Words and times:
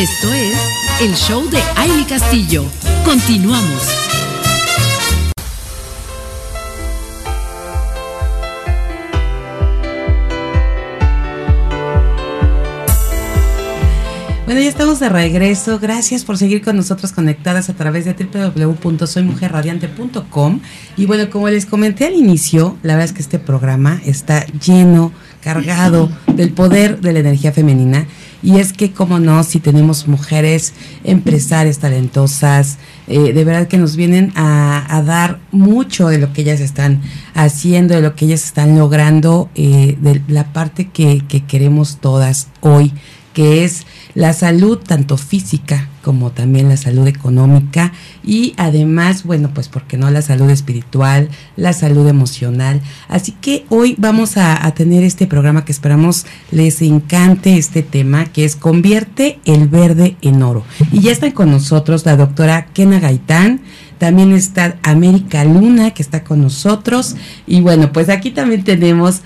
Esto 0.00 0.32
es 0.32 0.56
el 1.02 1.14
show 1.14 1.46
de 1.50 1.60
Aile 1.76 2.06
Castillo. 2.06 2.64
Continuamos. 3.04 3.86
Bueno, 14.46 14.62
ya 14.62 14.70
estamos 14.70 15.00
de 15.00 15.10
regreso. 15.10 15.78
Gracias 15.78 16.24
por 16.24 16.38
seguir 16.38 16.62
con 16.62 16.76
nosotros 16.76 17.12
conectadas 17.12 17.68
a 17.68 17.74
través 17.74 18.06
de 18.06 18.14
www.soymujerradiante.com. 18.14 20.60
Y 20.96 21.04
bueno, 21.04 21.28
como 21.28 21.50
les 21.50 21.66
comenté 21.66 22.06
al 22.06 22.14
inicio, 22.14 22.78
la 22.82 22.94
verdad 22.94 23.04
es 23.04 23.12
que 23.12 23.20
este 23.20 23.38
programa 23.38 24.00
está 24.06 24.46
lleno, 24.46 25.12
cargado 25.42 26.10
del 26.34 26.54
poder 26.54 27.02
de 27.02 27.12
la 27.12 27.18
energía 27.18 27.52
femenina. 27.52 28.06
Y 28.42 28.58
es 28.58 28.72
que, 28.72 28.92
como 28.92 29.18
no, 29.18 29.44
si 29.44 29.60
tenemos 29.60 30.08
mujeres 30.08 30.72
empresarias 31.04 31.78
talentosas, 31.78 32.78
eh, 33.06 33.32
de 33.32 33.44
verdad 33.44 33.68
que 33.68 33.76
nos 33.76 33.96
vienen 33.96 34.32
a, 34.34 35.02
dar 35.04 35.40
mucho 35.50 36.08
de 36.08 36.18
lo 36.18 36.32
que 36.32 36.42
ellas 36.42 36.60
están 36.60 37.02
haciendo, 37.34 37.94
de 37.94 38.00
lo 38.00 38.14
que 38.14 38.26
ellas 38.26 38.44
están 38.44 38.78
logrando, 38.78 39.50
eh, 39.54 39.96
de 40.00 40.22
la 40.28 40.52
parte 40.52 40.88
que, 40.88 41.22
que 41.28 41.44
queremos 41.44 41.98
todas 42.00 42.48
hoy, 42.60 42.92
que 43.32 43.64
es 43.64 43.86
la 44.14 44.32
salud 44.32 44.78
tanto 44.78 45.16
física 45.16 45.88
como 46.02 46.30
también 46.30 46.68
la 46.68 46.76
salud 46.76 47.06
económica 47.06 47.92
y 48.24 48.54
además, 48.56 49.24
bueno, 49.24 49.50
pues 49.52 49.68
porque 49.68 49.96
no 49.96 50.10
la 50.10 50.22
salud 50.22 50.48
espiritual, 50.50 51.28
la 51.56 51.72
salud 51.72 52.08
emocional. 52.08 52.80
Así 53.08 53.32
que 53.32 53.66
hoy 53.68 53.94
vamos 53.98 54.36
a, 54.36 54.70
tener 54.74 55.02
este 55.02 55.26
programa 55.26 55.64
que 55.64 55.72
esperamos 55.72 56.26
les 56.50 56.80
encante 56.80 57.58
este 57.58 57.82
tema, 57.82 58.26
que 58.26 58.44
es 58.44 58.56
Convierte 58.56 59.40
el 59.44 59.68
verde 59.68 60.16
en 60.22 60.42
oro. 60.42 60.64
Y 60.92 61.00
ya 61.00 61.12
está 61.12 61.32
con 61.32 61.50
nosotros 61.50 62.06
la 62.06 62.16
doctora 62.16 62.66
Kena 62.72 63.00
Gaitán. 63.00 63.60
También 63.98 64.32
está 64.32 64.78
América 64.82 65.44
Luna, 65.44 65.90
que 65.90 66.02
está 66.02 66.24
con 66.24 66.40
nosotros. 66.40 67.16
Y 67.46 67.60
bueno, 67.60 67.92
pues 67.92 68.08
aquí 68.08 68.30
también 68.30 68.64
tenemos 68.64 69.22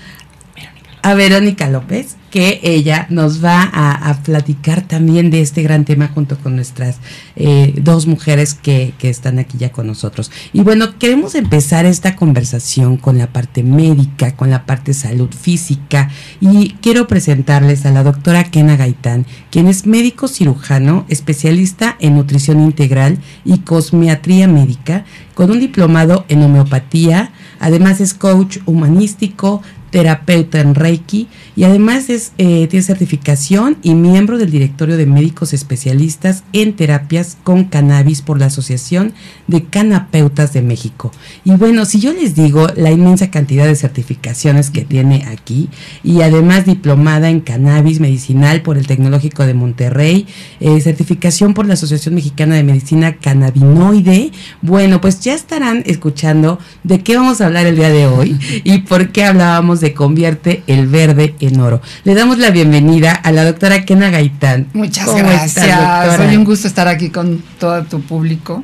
a 1.01 1.13
Verónica 1.13 1.69
López, 1.69 2.17
que 2.35 2.59
ella 2.63 3.07
nos 3.09 3.41
va 3.41 3.61
a, 3.63 4.13
platicar 4.25 4.81
también 4.81 5.29
de 5.29 5.39
este 5.39 5.63
gran 5.63 5.85
tema 5.85 6.09
junto 6.13 6.37
con 6.37 6.57
nuestras 6.57 6.97
eh, 7.37 7.73
dos 7.77 8.07
mujeres 8.07 8.55
que, 8.55 8.93
que, 8.97 9.09
están 9.09 9.39
aquí 9.39 9.57
ya 9.57 9.71
con 9.71 9.87
nosotros. 9.87 10.31
Y 10.51 10.59
bueno, 10.59 10.99
queremos 10.99 11.33
empezar 11.35 11.85
esta 11.85 12.17
conversación 12.17 12.97
con 12.97 13.17
la 13.17 13.27
parte 13.27 13.63
médica, 13.63 14.35
con 14.35 14.49
la 14.49 14.65
parte 14.65 14.93
salud 14.93 15.29
física 15.33 16.09
y 16.41 16.75
quiero 16.81 17.07
presentarles 17.07 17.85
a 17.85 17.91
la 17.91 18.03
doctora 18.03 18.43
Kena 18.43 18.75
Gaitán, 18.75 19.25
quien 19.49 19.67
es 19.67 19.85
médico 19.85 20.27
cirujano, 20.27 21.05
especialista 21.07 21.95
en 22.01 22.15
nutrición 22.15 22.59
integral 22.59 23.17
y 23.45 23.59
cosmiatría 23.59 24.49
médica, 24.49 25.05
con 25.35 25.51
un 25.51 25.61
diplomado 25.61 26.25
en 26.27 26.43
homeopatía, 26.43 27.31
además 27.61 28.01
es 28.01 28.13
coach 28.13 28.57
humanístico, 28.65 29.61
terapeuta 29.95 30.59
en 30.59 30.75
Reiki 30.75 31.29
y 31.55 31.63
además 31.63 32.09
es, 32.09 32.33
eh, 32.37 32.67
tiene 32.67 32.83
certificación 32.83 33.77
y 33.81 33.95
miembro 33.95 34.37
del 34.37 34.51
directorio 34.51 34.97
de 34.97 35.05
médicos 35.05 35.53
especialistas 35.53 36.43
en 36.51 36.75
terapias 36.75 37.37
con 37.45 37.63
cannabis 37.63 38.21
por 38.21 38.37
la 38.37 38.47
Asociación 38.47 39.13
de 39.47 39.63
Canapeutas 39.63 40.51
de 40.51 40.61
México. 40.61 41.13
Y 41.45 41.51
bueno, 41.51 41.85
si 41.85 42.01
yo 42.01 42.11
les 42.11 42.35
digo 42.35 42.67
la 42.75 42.91
inmensa 42.91 43.31
cantidad 43.31 43.65
de 43.65 43.75
certificaciones 43.77 44.69
que 44.69 44.83
tiene 44.83 45.23
aquí 45.31 45.69
y 46.03 46.23
además 46.23 46.65
diplomada 46.65 47.29
en 47.29 47.39
cannabis 47.39 48.01
medicinal 48.01 48.63
por 48.63 48.77
el 48.77 48.87
Tecnológico 48.87 49.45
de 49.45 49.53
Monterrey, 49.53 50.27
eh, 50.59 50.81
certificación 50.81 51.53
por 51.53 51.67
la 51.67 51.75
Asociación 51.75 52.15
Mexicana 52.15 52.55
de 52.55 52.65
Medicina 52.65 53.15
Cannabinoide, 53.15 54.33
bueno, 54.61 54.99
pues 54.99 55.21
ya 55.21 55.33
estarán 55.33 55.83
escuchando 55.85 56.59
de 56.83 56.99
qué 56.99 57.15
vamos 57.15 57.39
a 57.39 57.45
hablar 57.45 57.65
el 57.65 57.77
día 57.77 57.89
de 57.89 58.07
hoy 58.07 58.37
y 58.65 58.79
por 58.79 59.13
qué 59.13 59.23
hablábamos 59.23 59.79
de 59.79 59.84
convierte 59.93 60.63
el 60.67 60.87
verde 60.87 61.35
en 61.39 61.59
oro. 61.59 61.81
Le 62.03 62.15
damos 62.15 62.37
la 62.37 62.49
bienvenida 62.49 63.11
a 63.11 63.31
la 63.31 63.43
doctora 63.43 63.85
Kena 63.85 64.09
Gaitán. 64.09 64.67
Muchas 64.73 65.13
gracias. 65.15 66.15
Soy 66.17 66.35
un 66.35 66.43
gusto 66.43 66.67
estar 66.67 66.87
aquí 66.87 67.09
con 67.09 67.43
todo 67.59 67.83
tu 67.83 68.01
público. 68.01 68.63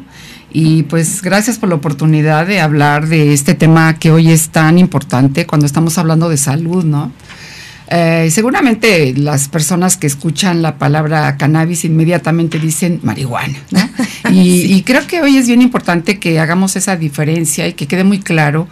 Y 0.53 0.83
pues 0.83 1.21
gracias 1.21 1.57
por 1.57 1.69
la 1.69 1.75
oportunidad 1.75 2.45
de 2.45 2.59
hablar 2.59 3.07
de 3.07 3.33
este 3.33 3.53
tema 3.53 3.97
que 3.97 4.11
hoy 4.11 4.31
es 4.31 4.49
tan 4.49 4.77
importante 4.77 5.45
cuando 5.45 5.65
estamos 5.65 5.97
hablando 5.97 6.27
de 6.27 6.37
salud, 6.37 6.83
¿no? 6.83 7.11
Eh, 7.93 8.29
seguramente 8.31 9.13
las 9.17 9.49
personas 9.49 9.97
que 9.97 10.07
escuchan 10.07 10.61
la 10.61 10.77
palabra 10.77 11.35
cannabis 11.35 11.83
inmediatamente 11.83 12.57
dicen 12.57 13.01
marihuana, 13.03 13.59
¿no? 13.71 13.89
Y, 14.31 14.73
y, 14.73 14.83
creo 14.83 15.05
que 15.07 15.21
hoy 15.21 15.35
es 15.35 15.47
bien 15.47 15.61
importante 15.61 16.17
que 16.17 16.39
hagamos 16.39 16.77
esa 16.77 16.95
diferencia 16.95 17.67
y 17.67 17.73
que 17.73 17.87
quede 17.87 18.05
muy 18.05 18.19
claro 18.19 18.65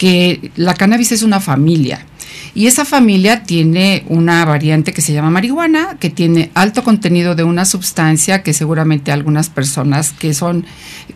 que 0.00 0.50
la 0.56 0.72
cannabis 0.72 1.12
es 1.12 1.22
una 1.22 1.40
familia. 1.40 2.06
Y 2.54 2.66
esa 2.66 2.86
familia 2.86 3.42
tiene 3.42 4.02
una 4.08 4.44
variante 4.46 4.94
que 4.94 5.02
se 5.02 5.12
llama 5.12 5.28
marihuana, 5.30 5.98
que 6.00 6.08
tiene 6.08 6.50
alto 6.54 6.82
contenido 6.82 7.34
de 7.34 7.44
una 7.44 7.66
sustancia 7.66 8.42
que 8.42 8.54
seguramente 8.54 9.12
algunas 9.12 9.50
personas 9.50 10.12
que 10.12 10.32
son 10.32 10.64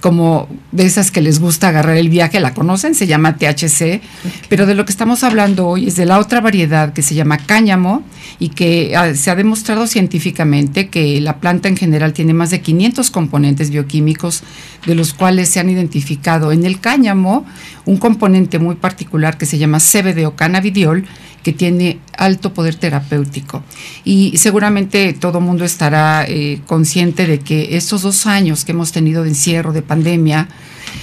como 0.00 0.48
de 0.70 0.84
esas 0.84 1.10
que 1.10 1.22
les 1.22 1.40
gusta 1.40 1.68
agarrar 1.68 1.96
el 1.96 2.08
viaje 2.08 2.38
la 2.40 2.52
conocen, 2.52 2.94
se 2.94 3.06
llama 3.06 3.36
THC, 3.36 4.00
pero 4.48 4.66
de 4.66 4.74
lo 4.74 4.84
que 4.84 4.92
estamos 4.92 5.24
hablando 5.24 5.66
hoy 5.66 5.88
es 5.88 5.96
de 5.96 6.04
la 6.04 6.18
otra 6.18 6.40
variedad 6.40 6.92
que 6.92 7.02
se 7.02 7.14
llama 7.14 7.38
cáñamo 7.38 8.02
y 8.38 8.50
que 8.50 8.94
ah, 8.96 9.14
se 9.14 9.30
ha 9.30 9.34
demostrado 9.34 9.86
científicamente 9.86 10.88
que 10.88 11.20
la 11.20 11.38
planta 11.38 11.68
en 11.68 11.76
general 11.76 12.12
tiene 12.12 12.34
más 12.34 12.50
de 12.50 12.60
500 12.60 13.10
componentes 13.10 13.70
bioquímicos, 13.70 14.42
de 14.86 14.94
los 14.94 15.14
cuales 15.14 15.48
se 15.48 15.58
han 15.58 15.70
identificado 15.70 16.52
en 16.52 16.64
el 16.64 16.80
cáñamo 16.80 17.46
un 17.86 17.96
componente 17.96 18.58
muy 18.58 18.73
particular 18.76 19.38
que 19.38 19.46
se 19.46 19.58
llama 19.58 19.78
CBD 19.78 20.26
o 20.26 20.36
cannabidiol, 20.36 21.04
que 21.42 21.52
tiene 21.52 21.98
alto 22.16 22.54
poder 22.54 22.74
terapéutico. 22.74 23.62
Y 24.04 24.36
seguramente 24.38 25.12
todo 25.12 25.40
mundo 25.40 25.64
estará 25.64 26.24
eh, 26.26 26.60
consciente 26.66 27.26
de 27.26 27.40
que 27.40 27.76
estos 27.76 28.02
dos 28.02 28.26
años 28.26 28.64
que 28.64 28.72
hemos 28.72 28.92
tenido 28.92 29.22
de 29.22 29.28
encierro, 29.28 29.72
de 29.72 29.82
pandemia, 29.82 30.48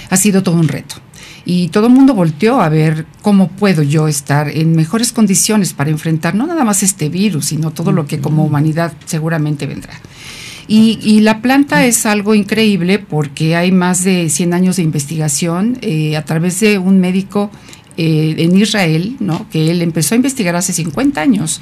ha 0.10 0.18
sido 0.18 0.44
todo 0.44 0.56
un 0.56 0.68
reto. 0.68 0.96
Y 1.46 1.70
todo 1.70 1.88
el 1.88 1.94
mundo 1.94 2.14
volteó 2.14 2.62
a 2.62 2.70
ver 2.70 3.06
cómo 3.22 3.50
puedo 3.50 3.82
yo 3.82 4.08
estar 4.08 4.50
en 4.50 4.76
mejores 4.76 5.12
condiciones 5.12 5.74
para 5.74 5.90
enfrentar 5.90 6.36
no 6.36 6.46
nada 6.46 6.64
más 6.64 6.84
este 6.84 7.10
virus, 7.10 7.46
sino 7.46 7.72
todo 7.72 7.92
lo 7.92 8.06
que 8.06 8.20
como 8.20 8.46
humanidad 8.46 8.94
seguramente 9.06 9.66
vendrá. 9.66 9.94
Y, 10.68 11.20
la 11.22 11.42
planta 11.42 11.86
es 11.86 12.06
algo 12.06 12.34
increíble 12.34 13.00
porque 13.00 13.56
hay 13.56 13.72
más 13.72 14.04
de 14.04 14.30
100 14.30 14.54
años 14.54 14.76
de 14.78 14.84
investigación 14.84 15.78
eh, 15.82 16.16
a 16.16 16.24
través 16.24 16.60
de 16.60 16.78
un 16.78 17.00
médico 17.00 17.52
eh, 17.98 18.36
en 18.38 18.58
Israel, 18.58 19.18
¿no? 19.20 19.48
que 19.50 19.70
él 19.70 19.82
empezó 19.82 20.16
a 20.16 20.18
investigar 20.18 20.56
hace 20.56 20.74
50 20.74 21.20
años 21.20 21.62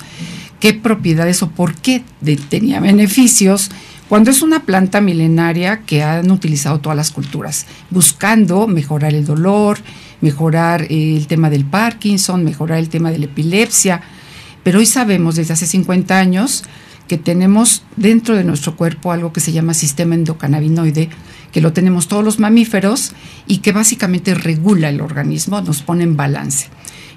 qué 0.59 0.73
propiedades 0.73 1.41
o 1.41 1.49
por 1.49 1.73
qué 1.75 2.03
tenía 2.49 2.79
beneficios 2.79 3.71
cuando 4.09 4.31
es 4.31 4.41
una 4.41 4.63
planta 4.63 5.01
milenaria 5.01 5.81
que 5.81 6.01
han 6.01 6.31
utilizado 6.31 6.79
todas 6.79 6.97
las 6.97 7.11
culturas, 7.11 7.67
buscando 7.91 8.67
mejorar 8.67 9.13
el 9.13 9.23
dolor, 9.23 9.77
mejorar 10.21 10.81
eh, 10.89 11.15
el 11.15 11.27
tema 11.27 11.51
del 11.51 11.63
Parkinson, 11.63 12.43
mejorar 12.43 12.79
el 12.79 12.89
tema 12.89 13.11
de 13.11 13.19
la 13.19 13.25
epilepsia. 13.25 14.01
Pero 14.63 14.79
hoy 14.79 14.87
sabemos 14.87 15.35
desde 15.35 15.53
hace 15.53 15.67
50 15.67 16.17
años 16.17 16.63
que 17.09 17.17
tenemos 17.17 17.83
dentro 17.97 18.35
de 18.35 18.45
nuestro 18.45 18.77
cuerpo 18.77 19.11
algo 19.11 19.33
que 19.33 19.41
se 19.41 19.51
llama 19.51 19.73
sistema 19.73 20.13
endocannabinoide, 20.15 21.09
que 21.51 21.59
lo 21.59 21.73
tenemos 21.73 22.07
todos 22.07 22.23
los 22.23 22.39
mamíferos 22.39 23.13
y 23.47 23.57
que 23.57 23.71
básicamente 23.71 24.35
regula 24.35 24.89
el 24.89 25.01
organismo, 25.01 25.59
nos 25.59 25.81
pone 25.81 26.03
en 26.03 26.15
balance. 26.15 26.67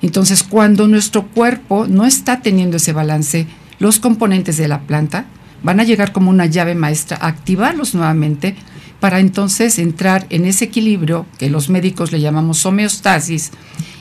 Entonces, 0.00 0.42
cuando 0.42 0.88
nuestro 0.88 1.28
cuerpo 1.28 1.86
no 1.86 2.06
está 2.06 2.40
teniendo 2.40 2.78
ese 2.78 2.94
balance, 2.94 3.46
los 3.78 4.00
componentes 4.00 4.56
de 4.56 4.66
la 4.66 4.80
planta 4.80 5.26
van 5.62 5.78
a 5.78 5.84
llegar 5.84 6.10
como 6.10 6.30
una 6.30 6.46
llave 6.46 6.74
maestra 6.74 7.18
a 7.20 7.28
activarlos 7.28 7.94
nuevamente 7.94 8.56
para 8.98 9.20
entonces 9.20 9.78
entrar 9.78 10.26
en 10.30 10.46
ese 10.46 10.64
equilibrio 10.64 11.26
que 11.38 11.50
los 11.50 11.68
médicos 11.68 12.12
le 12.12 12.20
llamamos 12.20 12.64
homeostasis 12.64 13.50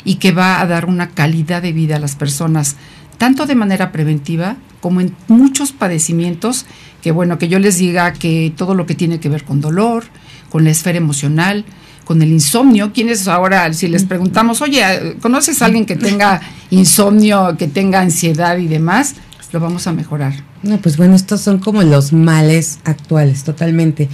y 0.06 0.16
que 0.16 0.32
va 0.32 0.62
a 0.62 0.68
dar 0.68 0.86
una 0.86 1.10
calidad 1.10 1.62
de 1.62 1.74
vida 1.74 1.98
a 1.98 2.00
las 2.00 2.16
personas, 2.16 2.78
tanto 3.18 3.46
de 3.46 3.56
manera 3.56 3.92
preventiva 3.92 4.56
como 4.81 5.00
en 5.00 5.16
muchos 5.28 5.72
padecimientos, 5.72 6.66
que 7.01 7.12
bueno, 7.12 7.38
que 7.38 7.48
yo 7.48 7.60
les 7.60 7.78
diga 7.78 8.12
que 8.13 8.54
todo 8.57 8.75
lo 8.75 8.86
que 8.86 8.95
tiene 8.95 9.19
que 9.19 9.30
ver 9.30 9.45
con 9.45 9.62
dolor, 9.62 10.04
con 10.50 10.63
la 10.66 10.72
esfera 10.72 10.98
emocional, 10.98 11.63
con 12.04 12.22
el 12.22 12.31
insomnio, 12.31 12.92
¿quiénes 12.92 13.28
ahora, 13.28 13.72
si 13.74 13.88
les 13.88 14.04
preguntamos, 14.04 14.62
oye, 14.62 15.16
¿conoces 15.22 15.62
a 15.62 15.66
alguien 15.66 15.86
que 15.86 15.95
tenga 15.95 16.42
insomnio, 16.69 17.56
que 17.57 17.68
tenga 17.68 18.01
ansiedad 18.01 18.57
y 18.57 18.68
demás? 18.68 19.16
Lo 19.54 19.60
vamos 19.60 19.86
a 19.88 19.92
mejorar. 19.92 20.33
No, 20.63 20.78
pues 20.78 20.95
bueno, 20.95 21.16
estos 21.16 21.42
son 21.42 21.60
como 21.60 21.84
los 21.84 22.13
males 22.13 22.80
actuales, 22.86 23.44
totalmente. 23.44 24.07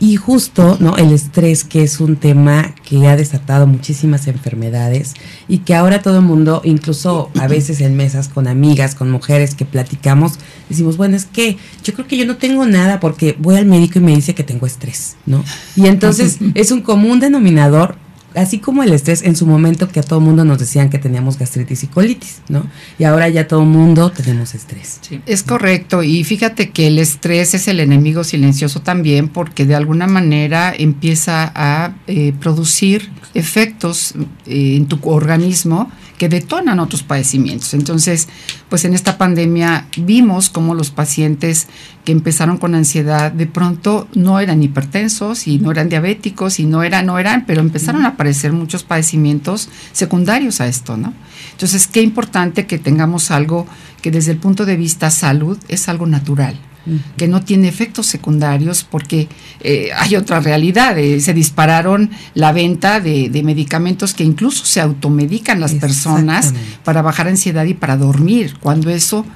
Y 0.00 0.16
justo, 0.16 0.76
¿no? 0.80 0.96
El 0.96 1.12
estrés, 1.12 1.64
que 1.64 1.82
es 1.82 2.00
un 2.00 2.16
tema 2.16 2.74
que 2.84 3.06
ha 3.06 3.16
desatado 3.16 3.66
muchísimas 3.66 4.26
enfermedades 4.26 5.14
y 5.48 5.58
que 5.58 5.74
ahora 5.74 6.02
todo 6.02 6.16
el 6.18 6.24
mundo, 6.24 6.60
incluso 6.64 7.30
a 7.38 7.46
veces 7.46 7.80
en 7.80 7.96
mesas 7.96 8.28
con 8.28 8.48
amigas, 8.48 8.94
con 8.94 9.10
mujeres 9.10 9.54
que 9.54 9.64
platicamos, 9.64 10.34
decimos, 10.68 10.96
bueno, 10.96 11.16
es 11.16 11.26
que 11.26 11.56
yo 11.82 11.94
creo 11.94 12.06
que 12.06 12.16
yo 12.16 12.26
no 12.26 12.36
tengo 12.36 12.66
nada 12.66 13.00
porque 13.00 13.36
voy 13.38 13.56
al 13.56 13.66
médico 13.66 13.98
y 13.98 14.02
me 14.02 14.14
dice 14.14 14.34
que 14.34 14.42
tengo 14.42 14.66
estrés, 14.66 15.16
¿no? 15.26 15.44
Y 15.76 15.86
entonces 15.86 16.38
es 16.54 16.70
un 16.70 16.82
común 16.82 17.20
denominador 17.20 17.96
así 18.34 18.58
como 18.58 18.82
el 18.82 18.92
estrés 18.92 19.22
en 19.22 19.36
su 19.36 19.46
momento 19.46 19.88
que 19.88 20.00
a 20.00 20.02
todo 20.02 20.20
mundo 20.20 20.44
nos 20.44 20.58
decían 20.58 20.90
que 20.90 20.98
teníamos 20.98 21.38
gastritis 21.38 21.84
y 21.84 21.86
colitis, 21.86 22.42
¿no? 22.48 22.66
Y 22.98 23.04
ahora 23.04 23.28
ya 23.28 23.48
todo 23.48 23.64
mundo 23.64 24.10
tenemos 24.10 24.54
estrés. 24.54 24.98
Sí, 25.00 25.20
es 25.26 25.42
correcto. 25.42 26.02
Y 26.02 26.24
fíjate 26.24 26.70
que 26.70 26.88
el 26.88 26.98
estrés 26.98 27.54
es 27.54 27.68
el 27.68 27.80
enemigo 27.80 28.24
silencioso 28.24 28.80
también 28.80 29.28
porque 29.28 29.66
de 29.66 29.74
alguna 29.74 30.06
manera 30.06 30.74
empieza 30.76 31.52
a 31.54 31.94
eh, 32.06 32.32
producir 32.40 33.10
efectos 33.34 34.14
eh, 34.46 34.76
en 34.76 34.86
tu 34.86 34.98
organismo 35.02 35.90
que 36.18 36.28
detonan 36.28 36.80
otros 36.80 37.02
padecimientos. 37.02 37.74
Entonces, 37.74 38.28
pues 38.68 38.84
en 38.84 38.94
esta 38.94 39.18
pandemia 39.18 39.86
vimos 39.96 40.48
cómo 40.48 40.74
los 40.74 40.90
pacientes 40.90 41.66
que 42.04 42.12
empezaron 42.12 42.58
con 42.58 42.74
ansiedad 42.74 43.32
de 43.32 43.46
pronto 43.46 44.08
no 44.14 44.40
eran 44.40 44.62
hipertensos 44.62 45.46
y 45.46 45.58
no 45.58 45.70
eran 45.70 45.88
diabéticos 45.88 46.60
y 46.60 46.66
no 46.66 46.82
eran, 46.82 47.06
no 47.06 47.18
eran, 47.18 47.46
pero 47.46 47.60
empezaron 47.60 48.04
a 48.04 48.10
aparecer 48.10 48.52
muchos 48.52 48.82
padecimientos 48.82 49.68
secundarios 49.92 50.60
a 50.60 50.66
esto, 50.66 50.96
¿no? 50.96 51.12
Entonces, 51.52 51.86
qué 51.86 52.02
importante 52.02 52.66
que 52.66 52.78
tengamos 52.78 53.30
algo 53.30 53.66
que 54.02 54.10
desde 54.10 54.32
el 54.32 54.38
punto 54.38 54.66
de 54.66 54.76
vista 54.76 55.10
salud 55.10 55.58
es 55.68 55.88
algo 55.88 56.06
natural 56.06 56.58
que 57.16 57.28
no 57.28 57.42
tiene 57.42 57.68
efectos 57.68 58.06
secundarios 58.06 58.84
porque 58.84 59.28
eh, 59.60 59.90
hay 59.96 60.16
otra 60.16 60.40
realidad. 60.40 60.98
Eh, 60.98 61.20
se 61.20 61.34
dispararon 61.34 62.10
la 62.34 62.52
venta 62.52 63.00
de, 63.00 63.30
medicamentos 63.44 64.14
que 64.14 64.24
incluso 64.24 64.64
se 64.64 64.80
automedican 64.80 65.60
las 65.60 65.74
personas 65.74 66.54
para 66.84 67.02
bajar 67.02 67.28
ansiedad 67.28 67.64
y 67.64 67.74
para 67.74 67.96
dormir, 67.96 68.56
cuando 68.60 68.90
eso 68.90 69.26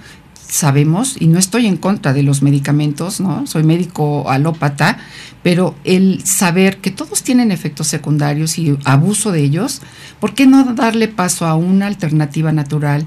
sabemos, 0.49 1.17
y 1.21 1.27
no 1.27 1.39
estoy 1.39 1.67
en 1.67 1.77
contra 1.77 2.12
de 2.12 2.23
los 2.23 2.43
medicamentos, 2.43 3.21
¿no? 3.21 3.47
Soy 3.47 3.65
médico 3.65 4.31
alópata, 4.31 4.99
pero 5.43 5.75
el 5.85 6.25
saber 6.25 6.79
que 6.79 6.91
todos 6.91 7.23
tienen 7.23 7.53
efectos 7.53 7.87
secundarios 7.87 8.59
y 8.59 8.77
abuso 8.85 9.31
de 9.31 9.43
ellos, 9.43 9.83
¿por 10.21 10.35
qué 10.35 10.47
no 10.47 10.65
darle 10.75 11.09
paso 11.09 11.47
a 11.47 11.55
una 11.55 11.87
alternativa 11.87 12.51
natural 12.51 13.06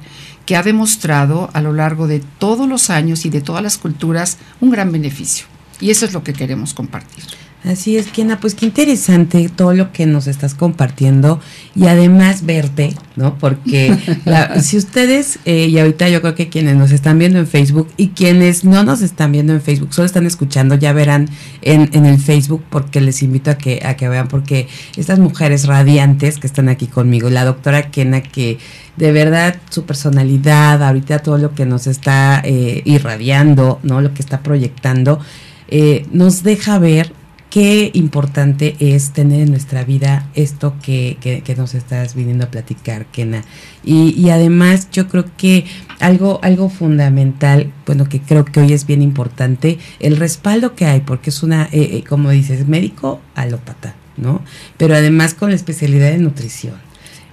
que 0.51 0.57
ha 0.57 0.63
demostrado 0.63 1.49
a 1.53 1.61
lo 1.61 1.71
largo 1.71 2.07
de 2.07 2.19
todos 2.19 2.67
los 2.67 2.89
años 2.89 3.25
y 3.25 3.29
de 3.29 3.39
todas 3.39 3.63
las 3.63 3.77
culturas 3.77 4.37
un 4.59 4.69
gran 4.69 4.91
beneficio. 4.91 5.45
Y 5.79 5.91
eso 5.91 6.05
es 6.05 6.11
lo 6.11 6.25
que 6.25 6.33
queremos 6.33 6.73
compartir. 6.73 7.23
Así 7.63 7.95
es, 7.95 8.07
Kiana, 8.07 8.39
pues 8.39 8.55
qué 8.55 8.65
interesante 8.65 9.47
todo 9.55 9.75
lo 9.75 9.91
que 9.91 10.07
nos 10.07 10.25
estás 10.25 10.55
compartiendo 10.55 11.39
y 11.75 11.85
además 11.85 12.43
verte, 12.43 12.95
¿no? 13.15 13.37
Porque 13.37 13.95
si 14.63 14.77
ustedes, 14.77 15.37
eh, 15.45 15.67
y 15.67 15.77
ahorita 15.77 16.09
yo 16.09 16.21
creo 16.21 16.33
que 16.33 16.49
quienes 16.49 16.75
nos 16.75 16.91
están 16.91 17.19
viendo 17.19 17.37
en 17.37 17.45
Facebook 17.45 17.87
y 17.97 18.09
quienes 18.09 18.65
no 18.65 18.83
nos 18.83 19.03
están 19.03 19.31
viendo 19.31 19.53
en 19.53 19.61
Facebook, 19.61 19.93
solo 19.93 20.07
están 20.07 20.25
escuchando, 20.25 20.73
ya 20.73 20.91
verán 20.91 21.29
en, 21.61 21.91
en 21.93 22.07
el 22.07 22.19
Facebook 22.19 22.63
porque 22.67 22.99
les 22.99 23.21
invito 23.21 23.51
a 23.51 23.59
que, 23.59 23.81
a 23.85 23.95
que 23.95 24.09
vean, 24.09 24.27
porque 24.27 24.67
estas 24.97 25.19
mujeres 25.19 25.67
radiantes 25.67 26.39
que 26.39 26.47
están 26.47 26.67
aquí 26.67 26.87
conmigo, 26.87 27.29
la 27.29 27.45
doctora 27.45 27.91
Kena 27.91 28.23
que 28.23 28.57
de 28.97 29.11
verdad 29.11 29.55
su 29.69 29.85
personalidad, 29.85 30.81
ahorita 30.81 31.19
todo 31.19 31.37
lo 31.37 31.53
que 31.53 31.67
nos 31.67 31.85
está 31.85 32.41
eh, 32.43 32.81
irradiando, 32.85 33.79
¿no? 33.83 34.01
Lo 34.01 34.15
que 34.15 34.23
está 34.23 34.41
proyectando, 34.41 35.19
eh, 35.67 36.07
nos 36.11 36.41
deja 36.41 36.79
ver 36.79 37.20
qué 37.51 37.91
importante 37.93 38.75
es 38.79 39.11
tener 39.11 39.41
en 39.41 39.51
nuestra 39.51 39.83
vida 39.83 40.27
esto 40.33 40.73
que, 40.81 41.17
que, 41.21 41.55
nos 41.55 41.75
estás 41.75 42.15
viniendo 42.15 42.45
a 42.45 42.49
platicar, 42.49 43.05
Kena. 43.07 43.43
Y, 43.83 44.15
y, 44.17 44.29
además 44.29 44.89
yo 44.91 45.07
creo 45.09 45.25
que 45.37 45.65
algo, 45.99 46.39
algo 46.43 46.69
fundamental, 46.69 47.71
bueno, 47.85 48.05
que 48.05 48.21
creo 48.21 48.45
que 48.45 48.61
hoy 48.61 48.71
es 48.73 48.87
bien 48.87 49.01
importante, 49.01 49.77
el 49.99 50.15
respaldo 50.15 50.75
que 50.75 50.85
hay, 50.85 51.01
porque 51.01 51.29
es 51.29 51.43
una, 51.43 51.67
eh, 51.73 52.03
como 52.07 52.29
dices, 52.31 52.67
médico 52.67 53.19
alópata, 53.35 53.95
¿no? 54.15 54.41
Pero 54.77 54.95
además 54.95 55.33
con 55.33 55.49
la 55.49 55.55
especialidad 55.57 56.09
de 56.09 56.19
nutrición. 56.19 56.90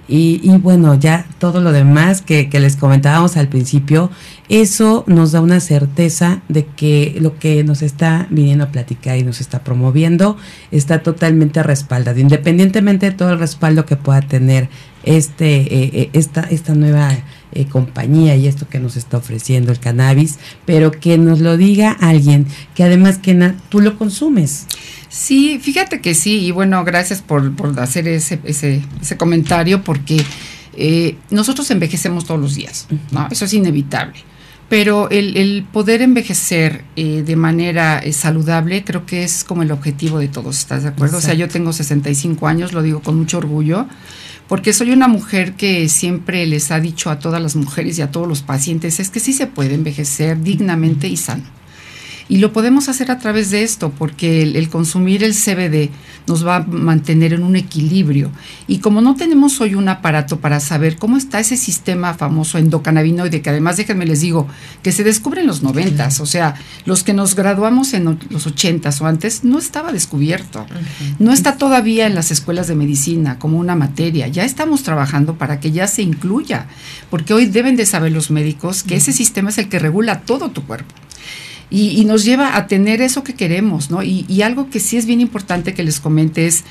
Y, 0.09 0.41
y, 0.43 0.57
bueno, 0.57 0.95
ya 0.95 1.27
todo 1.37 1.61
lo 1.61 1.71
demás 1.71 2.21
que, 2.23 2.49
que, 2.49 2.59
les 2.59 2.75
comentábamos 2.75 3.37
al 3.37 3.47
principio, 3.47 4.09
eso 4.49 5.03
nos 5.05 5.31
da 5.31 5.41
una 5.41 5.59
certeza 5.59 6.41
de 6.49 6.65
que 6.65 7.15
lo 7.21 7.37
que 7.37 7.63
nos 7.63 7.83
está 7.83 8.25
viniendo 8.31 8.63
a 8.63 8.69
platicar 8.69 9.19
y 9.19 9.23
nos 9.23 9.39
está 9.39 9.59
promoviendo 9.63 10.35
está 10.71 11.03
totalmente 11.03 11.61
respaldado, 11.61 12.19
independientemente 12.19 13.11
de 13.11 13.15
todo 13.15 13.31
el 13.31 13.39
respaldo 13.39 13.85
que 13.85 13.95
pueda 13.97 14.21
tener 14.21 14.69
este, 15.03 15.57
eh, 15.57 15.91
eh, 15.93 16.09
esta, 16.13 16.41
esta 16.41 16.73
nueva 16.73 17.11
eh, 17.51 17.65
compañía 17.65 18.35
y 18.35 18.47
esto 18.47 18.67
que 18.67 18.79
nos 18.79 18.95
está 18.95 19.17
ofreciendo 19.17 19.71
el 19.71 19.79
cannabis, 19.79 20.39
pero 20.65 20.91
que 20.91 21.17
nos 21.17 21.39
lo 21.39 21.57
diga 21.57 21.91
alguien 21.91 22.45
que 22.75 22.83
además 22.83 23.17
que 23.17 23.53
tú 23.69 23.81
lo 23.81 23.97
consumes. 23.97 24.65
Sí, 25.09 25.59
fíjate 25.59 26.01
que 26.01 26.13
sí, 26.13 26.39
y 26.41 26.51
bueno, 26.51 26.83
gracias 26.85 27.21
por, 27.21 27.51
hacer 27.79 28.07
ese, 28.07 28.39
ese, 28.43 28.83
ese, 29.01 29.17
comentario, 29.17 29.83
porque 29.83 30.23
eh, 30.77 31.17
nosotros 31.31 31.69
envejecemos 31.71 32.25
todos 32.25 32.39
los 32.39 32.55
días, 32.55 32.87
¿no? 33.11 33.27
Eso 33.31 33.45
es 33.45 33.53
inevitable. 33.53 34.19
Pero 34.69 35.09
el, 35.09 35.65
poder 35.73 36.03
envejecer 36.03 36.85
eh, 36.95 37.23
de 37.25 37.35
manera 37.35 37.97
eh, 37.97 38.13
saludable 38.13 38.83
creo 38.83 39.03
que 39.03 39.23
es 39.23 39.43
como 39.43 39.63
el 39.63 39.71
objetivo 39.71 40.19
de 40.19 40.27
todos, 40.27 40.59
¿estás 40.59 40.83
de 40.83 40.89
acuerdo? 40.89 41.17
O 41.17 41.21
sea, 41.21 41.33
yo 41.33 41.47
tengo 41.47 41.73
65 41.73 42.47
años, 42.47 42.71
lo 42.71 42.83
digo 42.83 43.01
con 43.01 43.17
mucho 43.17 43.39
orgullo, 43.39 43.87
porque 44.49 44.73
soy 44.73 44.91
una 44.91 45.07
mujer 45.07 45.53
que 45.53 45.87
siempre 45.89 46.45
les 46.47 46.71
ha 46.71 46.79
dicho 46.79 47.11
a 47.11 47.19
todas 47.19 47.39
las 47.39 47.55
mujeres 47.55 47.99
y 47.99 48.01
a 48.01 48.09
todos 48.09 48.27
los 48.27 48.41
pacientes, 48.41 48.99
es 48.99 49.11
que 49.11 49.19
sí 49.19 49.31
se 49.31 49.45
puede 49.45 49.75
envejecer 49.75 50.41
dignamente 50.41 51.07
y 51.07 51.17
sano. 51.17 51.58
Y 52.29 52.37
lo 52.37 52.53
podemos 52.53 52.89
hacer 52.89 53.09
a 53.09 53.17
través 53.17 53.49
de 53.49 53.63
esto, 53.63 53.91
porque 53.97 54.43
el, 54.43 54.69
consumir 54.69 55.23
el 55.23 55.33
CBD 55.33 55.89
nos 56.27 56.45
va 56.45 56.57
a 56.57 56.59
mantener 56.59 57.33
en 57.33 57.41
un 57.41 57.55
equilibrio. 57.55 58.29
Y 58.67 58.77
como 58.77 59.01
no 59.01 59.15
tenemos 59.15 59.59
hoy 59.61 59.73
un 59.73 59.89
aparato 59.89 60.39
para 60.39 60.59
saber 60.59 60.97
cómo 60.97 61.17
está 61.17 61.39
ese 61.39 61.57
sistema 61.57 62.13
famoso 62.13 62.59
endocannabinoide, 62.59 63.41
que 63.41 63.49
además 63.49 63.77
déjenme 63.77 64.05
les 64.05 64.21
digo, 64.21 64.47
que 64.83 64.91
se 64.91 65.03
descubre 65.03 65.41
en 65.41 65.47
los 65.47 65.63
noventas, 65.63 66.19
o 66.19 66.27
sea, 66.27 66.53
los 66.85 67.03
que 67.03 67.13
nos 67.13 67.33
graduamos 67.33 67.95
en 67.95 68.19
los 68.29 68.45
ochentas 68.45 69.01
o 69.01 69.07
antes, 69.07 69.43
no 69.43 69.57
estaba 69.57 69.91
descubierto. 69.91 70.67
No 71.17 71.33
está 71.33 71.57
todavía 71.57 72.05
en 72.05 72.13
las 72.13 72.29
escuelas 72.29 72.67
de 72.67 72.75
medicina 72.75 73.39
como 73.39 73.57
una 73.57 73.73
materia. 73.73 74.27
Ya 74.27 74.45
estamos 74.45 74.83
trabajando 74.83 75.39
para 75.39 75.59
que 75.59 75.71
ya 75.71 75.87
se 75.87 76.03
incluya, 76.03 76.67
porque 77.09 77.33
hoy 77.33 77.47
deben 77.47 77.75
de 77.75 77.87
saber 77.87 78.11
los 78.11 78.29
médicos 78.29 78.83
que 78.83 78.97
ese 78.97 79.13
sistema 79.13 79.49
es 79.49 79.57
el 79.57 79.67
que 79.67 79.79
regula 79.79 80.21
todo 80.21 80.51
tu 80.51 80.63
cuerpo. 80.63 80.93
Y, 81.71 82.03
nos 82.05 82.25
lleva 82.25 82.57
a 82.57 82.65
tener 82.65 83.01
eso 83.01 83.23
que 83.23 83.35
queremos, 83.35 83.91
¿no? 83.91 84.01
Y, 84.01 84.41
algo 84.41 84.69
que 84.69 84.79
sí 84.79 84.97
es 84.97 85.05
bien 85.05 85.21
importante 85.21 85.73
que 85.73 85.83
les 85.83 85.99
comente 85.99 86.47
es, 86.47 86.63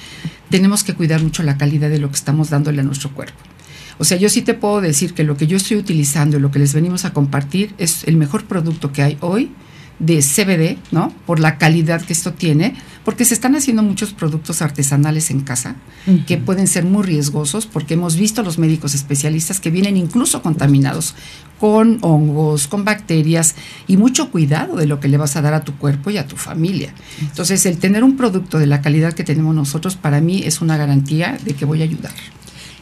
tenemos 0.51 0.83
que 0.83 0.95
cuidar 0.95 1.23
mucho 1.23 1.43
la 1.43 1.57
calidad 1.57 1.89
de 1.89 1.99
lo 1.99 2.09
que 2.09 2.17
estamos 2.17 2.51
dándole 2.51 2.81
a 2.81 2.85
nuestro 2.85 3.11
cuerpo. 3.11 3.39
O 3.99 4.05
sea, 4.05 4.17
yo 4.17 4.29
sí 4.29 4.43
te 4.43 4.55
puedo 4.55 4.81
decir 4.81 5.15
que 5.15 5.25
lo 5.25 5.37
que 5.37 5.47
yo 5.47 5.57
estoy 5.57 5.77
utilizando 5.77 6.37
y 6.37 6.41
lo 6.41 6.51
que 6.51 6.59
les 6.59 6.73
venimos 6.73 7.05
a 7.05 7.13
compartir 7.13 7.75
es 7.79 8.05
el 8.05 8.17
mejor 8.17 8.45
producto 8.45 8.93
que 8.93 9.03
hay 9.03 9.19
hoy 9.21 9.51
de 9.99 10.21
CBD, 10.21 10.79
¿no? 10.93 11.13
Por 11.27 11.41
la 11.41 11.59
calidad 11.59 12.03
que 12.03 12.13
esto 12.13 12.33
tiene, 12.33 12.75
porque 13.05 13.25
se 13.25 13.35
están 13.35 13.57
haciendo 13.57 13.83
muchos 13.83 14.13
productos 14.13 14.63
artesanales 14.63 15.31
en 15.31 15.41
casa 15.41 15.77
que 16.27 16.39
pueden 16.39 16.67
ser 16.67 16.85
muy 16.85 17.03
riesgosos 17.03 17.67
porque 17.67 17.95
hemos 17.95 18.17
visto 18.17 18.41
a 18.41 18.45
los 18.45 18.59
médicos 18.59 18.95
especialistas 18.95 19.61
que 19.61 19.71
vienen 19.71 19.97
incluso 19.97 20.43
contaminados 20.43 21.15
con 21.59 21.99
hongos, 22.03 22.69
con 22.69 22.85
bacterias 22.85 23.55
y 23.87 23.97
mucho 23.97 24.31
cuidado 24.31 24.77
de 24.77 24.87
lo 24.87 25.01
que 25.01 25.09
le 25.09 25.17
vas 25.17 25.37
a 25.37 25.43
dar 25.43 25.55
a 25.55 25.65
tu 25.65 25.75
cuerpo 25.77 26.11
y 26.11 26.19
a 26.19 26.27
tu 26.27 26.37
familia. 26.37 26.93
Entonces, 27.21 27.67
el 27.67 27.79
tener 27.79 28.05
un 28.05 28.17
producto 28.17 28.59
de 28.59 28.67
la 28.67 28.81
calidad 28.81 29.13
que 29.13 29.25
tenemos 29.25 29.55
nosotros 29.55 29.97
para 29.97 30.21
mí 30.21 30.43
es 30.45 30.61
una 30.61 30.77
garantía 30.77 31.39
de 31.45 31.55
que 31.55 31.65
voy 31.65 31.81
a 31.81 31.85
ayudar. 31.85 32.13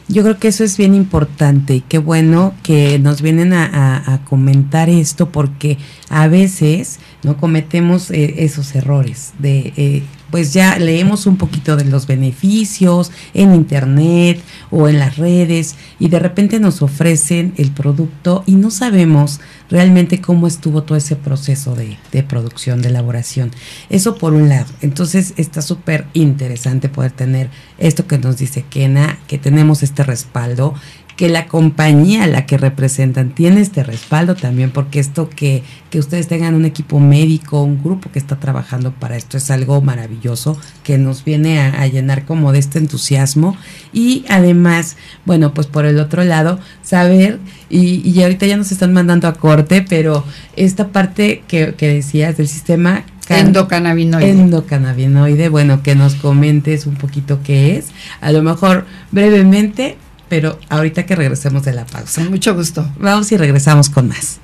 Yo 0.09 0.23
creo 0.23 0.37
que 0.37 0.47
eso 0.47 0.63
es 0.63 0.77
bien 0.77 0.93
importante 0.95 1.75
y 1.75 1.81
qué 1.81 1.97
bueno 1.97 2.53
que 2.63 2.97
nos 2.97 3.21
vienen 3.21 3.51
a, 3.51 4.21
comentar 4.23 4.89
esto 4.89 5.29
porque 5.29 5.77
a 6.09 6.27
veces 6.27 6.99
no 7.23 7.37
cometemos 7.37 8.11
eh, 8.11 8.35
esos 8.43 8.75
errores 8.75 9.33
de 9.39 9.73
eh, 9.77 10.03
pues 10.29 10.53
ya 10.53 10.77
leemos 10.77 11.25
un 11.25 11.37
poquito 11.37 11.77
de 11.77 11.85
los 11.85 12.05
beneficios 12.05 13.11
en 13.33 13.53
internet 13.53 14.41
o 14.71 14.87
en 14.87 14.99
las 14.99 15.17
redes 15.17 15.75
y 15.99 16.09
de 16.09 16.19
repente 16.19 16.59
nos 16.59 16.81
ofrecen 16.81 17.53
el 17.57 17.71
producto 17.71 18.43
y 18.45 18.55
no 18.55 18.69
sabemos 18.69 19.39
realmente 19.69 20.19
cómo 20.19 20.47
estuvo 20.47 20.83
todo 20.83 20.97
ese 20.97 21.15
proceso 21.15 21.75
de, 21.75 21.97
producción, 22.23 22.81
de 22.81 22.89
elaboración. 22.89 23.51
Eso 23.89 24.17
por 24.17 24.33
un 24.33 24.49
lado. 24.49 24.67
Entonces 24.81 25.33
está 25.37 25.61
súper 25.61 26.07
interesante 26.13 26.89
poder 26.89 27.11
tener 27.11 27.49
esto 27.77 28.07
que 28.07 28.17
nos 28.17 28.37
dice 28.37 28.65
Kena, 28.69 29.19
que 29.27 29.37
tenemos 29.37 29.83
este 29.83 30.03
respaldo 30.03 30.73
que 31.17 31.29
la 31.29 31.47
compañía, 31.47 32.27
la 32.27 32.45
que 32.45 32.59
representan, 32.59 33.31
tiene 33.31 33.61
este 33.61 33.83
respaldo 33.83 34.35
también, 34.35 34.69
porque 34.69 34.99
esto 34.99 35.29
que, 35.29 35.63
que 35.89 35.97
ustedes 35.97 36.27
tengan 36.27 36.53
un 36.53 36.63
equipo 36.63 36.99
médico, 36.99 37.63
un 37.63 37.83
grupo 37.83 38.11
que 38.11 38.19
está 38.19 38.39
trabajando 38.39 38.91
para 38.91 39.17
esto 39.17 39.35
es 39.35 39.49
algo 39.49 39.81
maravilloso, 39.81 40.57
que 40.83 40.99
nos 40.99 41.25
viene 41.25 41.59
a, 41.59 41.87
llenar 41.87 42.23
como 42.25 42.51
de 42.51 42.59
este 42.59 42.77
entusiasmo. 42.77 43.57
Y 43.91 44.25
además, 44.29 44.95
bueno, 45.25 45.55
pues 45.55 45.65
por 45.65 45.85
el 45.85 45.99
otro 45.99 46.23
lado, 46.23 46.59
saber, 46.83 47.39
y, 47.67 48.07
y 48.07 48.21
ahorita 48.21 48.45
ya 48.45 48.55
nos 48.55 48.71
están 48.71 48.93
mandando 48.93 49.27
a 49.27 49.33
corte, 49.33 49.83
pero 49.89 50.23
esta 50.55 50.89
parte 50.89 51.41
que, 51.47 51.73
que 51.73 51.87
decías 51.87 52.37
del 52.37 52.47
sistema 52.47 53.05
endocannabinoide. 53.27 54.29
Endocannabinoide, 54.29 55.49
bueno, 55.49 55.81
que 55.81 55.95
nos 55.95 56.13
comentes 56.13 56.85
un 56.85 56.95
poquito 56.95 57.39
qué 57.43 57.77
es, 57.77 57.87
a 58.21 58.31
lo 58.31 58.43
mejor 58.43 58.85
brevemente, 59.11 59.97
pero 60.29 60.59
ahorita 60.69 61.05
que 61.05 61.15
regresemos 61.15 61.63
de 61.63 61.73
la 61.73 61.85
pausa. 61.85 62.21
mucho 62.29 62.53
gusto. 62.55 62.87
Vamos 62.99 63.31
y 63.31 63.37
regresamos 63.37 63.89
con 63.89 64.07
más. 64.07 64.39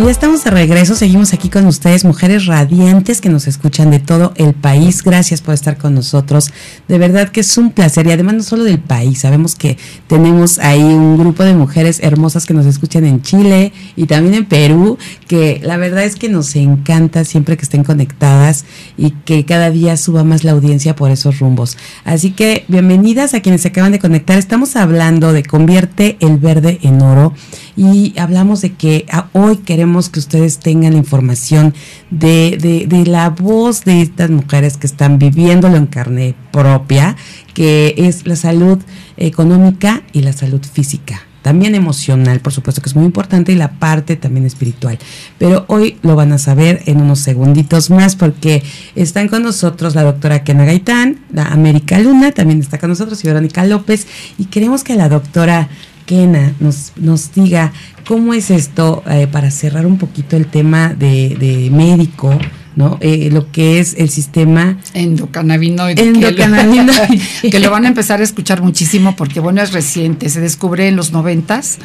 Pues 0.00 0.06
ya 0.06 0.12
estamos 0.12 0.44
de 0.44 0.50
regreso, 0.50 0.94
seguimos 0.94 1.34
aquí 1.34 1.50
con 1.50 1.66
ustedes, 1.66 2.06
mujeres 2.06 2.46
radiantes 2.46 3.20
que 3.20 3.28
nos 3.28 3.46
escuchan 3.46 3.90
de 3.90 3.98
todo 3.98 4.32
el 4.36 4.54
país. 4.54 5.02
Gracias 5.02 5.42
por 5.42 5.52
estar 5.52 5.76
con 5.76 5.94
nosotros. 5.94 6.50
De 6.88 6.96
verdad 6.96 7.28
que 7.28 7.40
es 7.40 7.58
un 7.58 7.70
placer 7.70 8.06
y 8.06 8.12
además 8.12 8.34
no 8.34 8.42
solo 8.42 8.64
del 8.64 8.78
país, 8.78 9.20
sabemos 9.20 9.54
que 9.54 9.76
tenemos 10.06 10.58
ahí 10.58 10.80
un 10.80 11.18
grupo 11.18 11.44
de 11.44 11.52
mujeres 11.52 12.00
hermosas 12.02 12.46
que 12.46 12.54
nos 12.54 12.64
escuchan 12.64 13.04
en 13.04 13.20
Chile 13.20 13.74
y 13.94 14.06
también 14.06 14.36
en 14.36 14.46
Perú, 14.46 14.96
que 15.28 15.60
la 15.62 15.76
verdad 15.76 16.04
es 16.04 16.16
que 16.16 16.30
nos 16.30 16.56
encanta 16.56 17.26
siempre 17.26 17.58
que 17.58 17.64
estén 17.64 17.84
conectadas 17.84 18.64
y 18.96 19.10
que 19.10 19.44
cada 19.44 19.70
día 19.70 19.98
suba 19.98 20.24
más 20.24 20.44
la 20.44 20.52
audiencia 20.52 20.96
por 20.96 21.10
esos 21.10 21.40
rumbos. 21.40 21.76
Así 22.06 22.30
que 22.30 22.64
bienvenidas 22.68 23.34
a 23.34 23.42
quienes 23.42 23.60
se 23.60 23.68
acaban 23.68 23.92
de 23.92 23.98
conectar. 23.98 24.38
Estamos 24.38 24.76
hablando 24.76 25.34
de 25.34 25.42
Convierte 25.42 26.16
el 26.20 26.38
Verde 26.38 26.78
en 26.80 27.02
Oro 27.02 27.34
y 27.80 28.12
hablamos 28.18 28.60
de 28.60 28.74
que 28.74 29.06
hoy 29.32 29.56
queremos 29.56 30.10
que 30.10 30.18
ustedes 30.18 30.58
tengan 30.58 30.92
información 30.92 31.72
de, 32.10 32.58
de, 32.60 32.86
de 32.86 33.06
la 33.06 33.30
voz 33.30 33.84
de 33.86 34.02
estas 34.02 34.28
mujeres 34.28 34.76
que 34.76 34.86
están 34.86 35.18
viviéndolo 35.18 35.78
en 35.78 35.86
carne 35.86 36.34
propia, 36.52 37.16
que 37.54 37.94
es 37.96 38.26
la 38.26 38.36
salud 38.36 38.78
económica 39.16 40.02
y 40.12 40.20
la 40.20 40.34
salud 40.34 40.60
física 40.62 41.22
también 41.42 41.74
emocional, 41.74 42.40
por 42.40 42.52
supuesto 42.52 42.82
que 42.82 42.90
es 42.90 42.94
muy 42.94 43.06
importante, 43.06 43.52
y 43.52 43.54
la 43.54 43.72
parte 43.72 44.16
también 44.16 44.44
espiritual. 44.44 44.98
Pero 45.38 45.64
hoy 45.68 45.96
lo 46.02 46.14
van 46.14 46.32
a 46.32 46.38
saber 46.38 46.82
en 46.84 47.00
unos 47.00 47.20
segunditos 47.20 47.88
más 47.88 48.14
porque 48.14 48.62
están 48.94 49.28
con 49.28 49.42
nosotros 49.42 49.94
la 49.94 50.02
doctora 50.02 50.44
Kena 50.44 50.66
Gaitán, 50.66 51.20
la 51.32 51.46
América 51.46 51.98
Luna, 51.98 52.32
también 52.32 52.60
está 52.60 52.76
con 52.76 52.90
nosotros, 52.90 53.24
y 53.24 53.28
Verónica 53.28 53.64
López, 53.64 54.06
y 54.36 54.44
queremos 54.44 54.84
que 54.84 54.96
la 54.96 55.08
doctora 55.08 55.70
nos, 56.10 56.92
nos 56.96 57.32
diga 57.32 57.72
cómo 58.06 58.34
es 58.34 58.50
esto 58.50 59.02
eh, 59.08 59.26
para 59.30 59.50
cerrar 59.50 59.86
un 59.86 59.98
poquito 59.98 60.36
el 60.36 60.46
tema 60.46 60.94
de, 60.94 61.36
de 61.38 61.70
médico, 61.70 62.36
¿no? 62.76 62.98
Eh, 63.00 63.30
lo 63.32 63.50
que 63.50 63.78
es 63.78 63.94
el 63.98 64.10
sistema 64.10 64.78
endocannabinoide. 64.94 66.02
endocannabinoide. 66.02 67.20
Que, 67.50 67.58
lo, 67.60 67.70
van 67.70 67.84
a 67.84 67.88
empezar 67.88 68.20
a 68.20 68.24
escuchar 68.24 68.62
muchísimo 68.62 69.16
porque, 69.16 69.40
bueno, 69.40 69.62
es 69.62 69.72
reciente, 69.72 70.28
se 70.28 70.40
descubre 70.40 70.88
en 70.88 70.96
los 70.96 71.12
noventas 71.12 71.78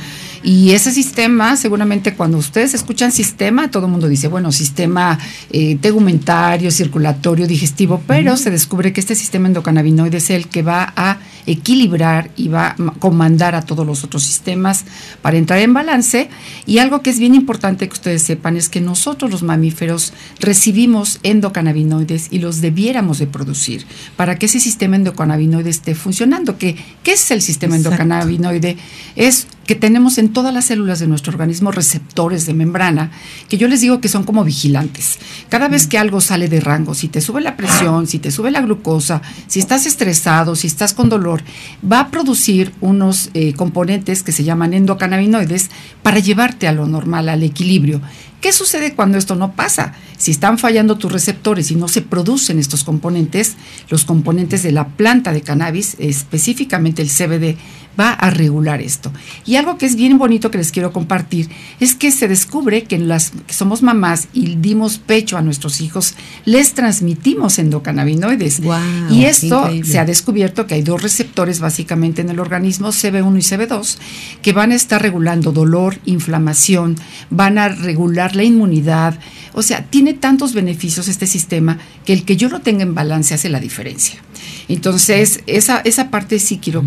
y 0.46 0.74
ese 0.74 0.92
sistema, 0.92 1.58
seguramente 1.58 2.14
cuando 2.14 2.38
ustedes 2.38 2.76
escuchan 2.76 3.12
sistema, 3.12 3.72
todo 3.72 3.88
el 3.88 3.92
mundo 3.92 4.08
dice, 4.08 4.28
bueno, 4.28 4.52
sistema 4.52 5.18
eh, 5.50 5.76
tegumentario, 5.82 6.70
circulatorio, 6.70 7.48
digestivo, 7.48 8.04
pero 8.06 8.38
se 8.38 8.52
descubre 8.52 8.94
que 8.94 9.00
este 9.00 9.16
sistema 9.16 9.48
endocannabinoide 9.48 10.18
es 10.18 10.30
el 10.30 10.48
que 10.48 10.62
va 10.62 10.94
a 10.96 11.18
equilibrar 11.48 12.30
y 12.36 12.50
va 12.50 12.68
a 12.68 12.76
comandar 13.00 13.56
a 13.56 13.64
todos 13.64 13.88
los 13.88 14.04
otros 14.04 14.24
sistemas 14.24 14.86
para 15.24 15.38
entrar 15.38 15.60
en 15.62 15.74
balance. 15.74 16.30
Y 16.68 16.78
algo 16.78 17.02
que 17.02 17.10
es 17.10 17.18
bien 17.18 17.34
importante 17.34 17.88
que 17.88 17.94
ustedes 17.94 18.22
sepan 18.22 18.56
es 18.56 18.70
que 18.70 18.82
nosotros 18.82 19.32
los 19.32 19.42
mamíferos 19.42 20.14
recibimos 20.40 21.20
endocannabinoides 21.24 22.28
y 22.30 22.38
los 22.38 22.62
debiéramos 22.62 23.18
de 23.18 23.26
producir 23.26 23.88
para 24.16 24.38
que 24.38 24.46
ese 24.46 24.60
sistema 24.60 24.96
endocannabinoide 24.96 25.72
esté 25.72 25.96
funcionando. 25.96 26.60
¿Qué, 26.60 26.76
qué 27.02 27.14
es 27.14 27.32
el 27.32 27.42
sistema 27.42 27.76
endocannabinoide? 27.76 28.78
Es 29.16 29.48
que 29.66 29.76
tenemos 29.76 30.18
en 30.18 30.30
todas 30.30 30.54
las 30.54 30.66
células 30.66 31.00
de 31.00 31.08
nuestro 31.08 31.32
organismo 31.32 31.72
receptores 31.72 32.46
de 32.46 32.54
membrana, 32.54 33.12
que 33.50 33.58
yo 33.58 33.68
les 33.68 33.82
digo 33.82 34.00
que 34.00 34.08
son 34.08 34.24
como 34.24 34.44
vigilantes. 34.44 35.18
Cada 35.50 35.68
vez 35.68 35.88
que 35.88 35.98
algo 35.98 36.22
sale 36.22 36.48
de 36.48 36.60
rango, 36.60 36.94
si 36.94 37.08
te 37.08 37.22
sube 37.22 37.42
la 37.42 37.58
presión, 37.58 38.08
si 38.08 38.20
te 38.20 38.32
sube 38.32 38.52
la 38.52 38.62
glucosa, 38.62 39.22
si 39.48 39.60
estás 39.60 39.86
estresado, 39.86 40.56
si 40.56 40.68
estás 40.68 40.94
con 40.94 41.10
dolor, 41.10 41.42
va 41.90 42.00
a 42.00 42.12
producir 42.12 42.74
unos 42.82 43.30
eh, 43.34 43.54
componentes 43.54 44.24
que 44.24 44.32
se 44.32 44.44
llaman 44.44 44.74
endocannabinoides 44.74 45.70
para 46.04 46.20
llevarte 46.20 46.68
a 46.68 46.72
lo 46.72 46.86
normal, 46.86 47.30
al 47.30 47.44
equilibrio. 47.44 48.02
¿Qué 48.46 48.54
sucede 48.54 48.94
cuando 48.94 49.18
esto 49.18 49.36
no 49.36 49.54
pasa? 49.54 49.94
Si 50.18 50.30
están 50.30 50.60
fallando 50.60 51.00
tus 51.00 51.12
receptores 51.12 51.72
y 51.72 51.76
no 51.76 51.88
se 51.88 52.04
producen 52.04 52.60
estos 52.60 52.84
componentes, 52.84 53.56
los 53.90 54.06
componentes 54.06 54.62
de 54.62 54.72
la 54.72 54.90
planta 54.90 55.34
de 55.34 55.42
cannabis, 55.42 55.96
específicamente 55.98 57.02
el 57.02 57.10
CBD, 57.10 57.58
va 58.00 58.12
a 58.12 58.30
regular 58.30 58.82
esto. 58.82 59.12
Y 59.46 59.56
algo 59.56 59.78
que 59.78 59.86
es 59.86 59.96
bien 59.96 60.18
bonito 60.18 60.52
que 60.52 60.58
les 60.58 60.72
quiero 60.72 60.92
compartir 60.92 61.50
es 61.80 61.96
que 61.96 62.12
se 62.12 62.28
descubre 62.28 62.84
que 62.84 62.98
las 62.98 63.32
que 63.48 63.54
somos 63.54 63.82
mamás 63.82 64.28
y 64.34 64.56
dimos 64.56 64.98
pecho 64.98 65.38
a 65.38 65.42
nuestros 65.42 65.82
hijos, 65.82 66.16
les 66.46 66.74
transmitimos 66.74 67.60
endocannabinoides. 67.60 68.62
y 69.10 69.26
esto 69.26 69.70
se 69.84 70.00
ha 70.00 70.06
descubierto 70.06 70.68
que 70.68 70.76
hay 70.76 70.82
dos 70.82 71.02
receptores 71.02 71.60
básicamente 71.60 72.22
en 72.22 72.30
el 72.30 72.40
organismo, 72.40 72.90
CB1 72.90 73.38
y 73.38 73.42
CB2, 73.42 73.98
que 74.42 74.54
van 74.54 74.72
a 74.72 74.76
estar 74.76 75.02
regulando 75.02 75.52
dolor, 75.52 76.00
inflamación, 76.06 76.96
van 77.30 77.58
a 77.58 77.70
regular 77.70 78.36
la 78.36 78.44
inmunidad. 78.44 79.20
O 79.54 79.62
sea, 79.62 79.86
tiene 79.86 80.14
tantos 80.14 80.54
beneficios 80.54 81.08
este 81.08 81.28
sistema 81.28 81.78
que 82.04 82.14
el 82.14 82.26
que 82.26 82.36
yo 82.36 82.50
lo 82.50 82.60
tenga 82.60 82.84
en 82.84 82.96
balance 82.96 83.34
hace 83.34 83.50
la 83.50 83.60
diferencia. 83.60 84.20
Entonces, 84.68 85.42
esa, 85.48 85.80
esa 85.80 86.10
parte 86.10 86.40
sí 86.40 86.60
quiero 86.62 86.84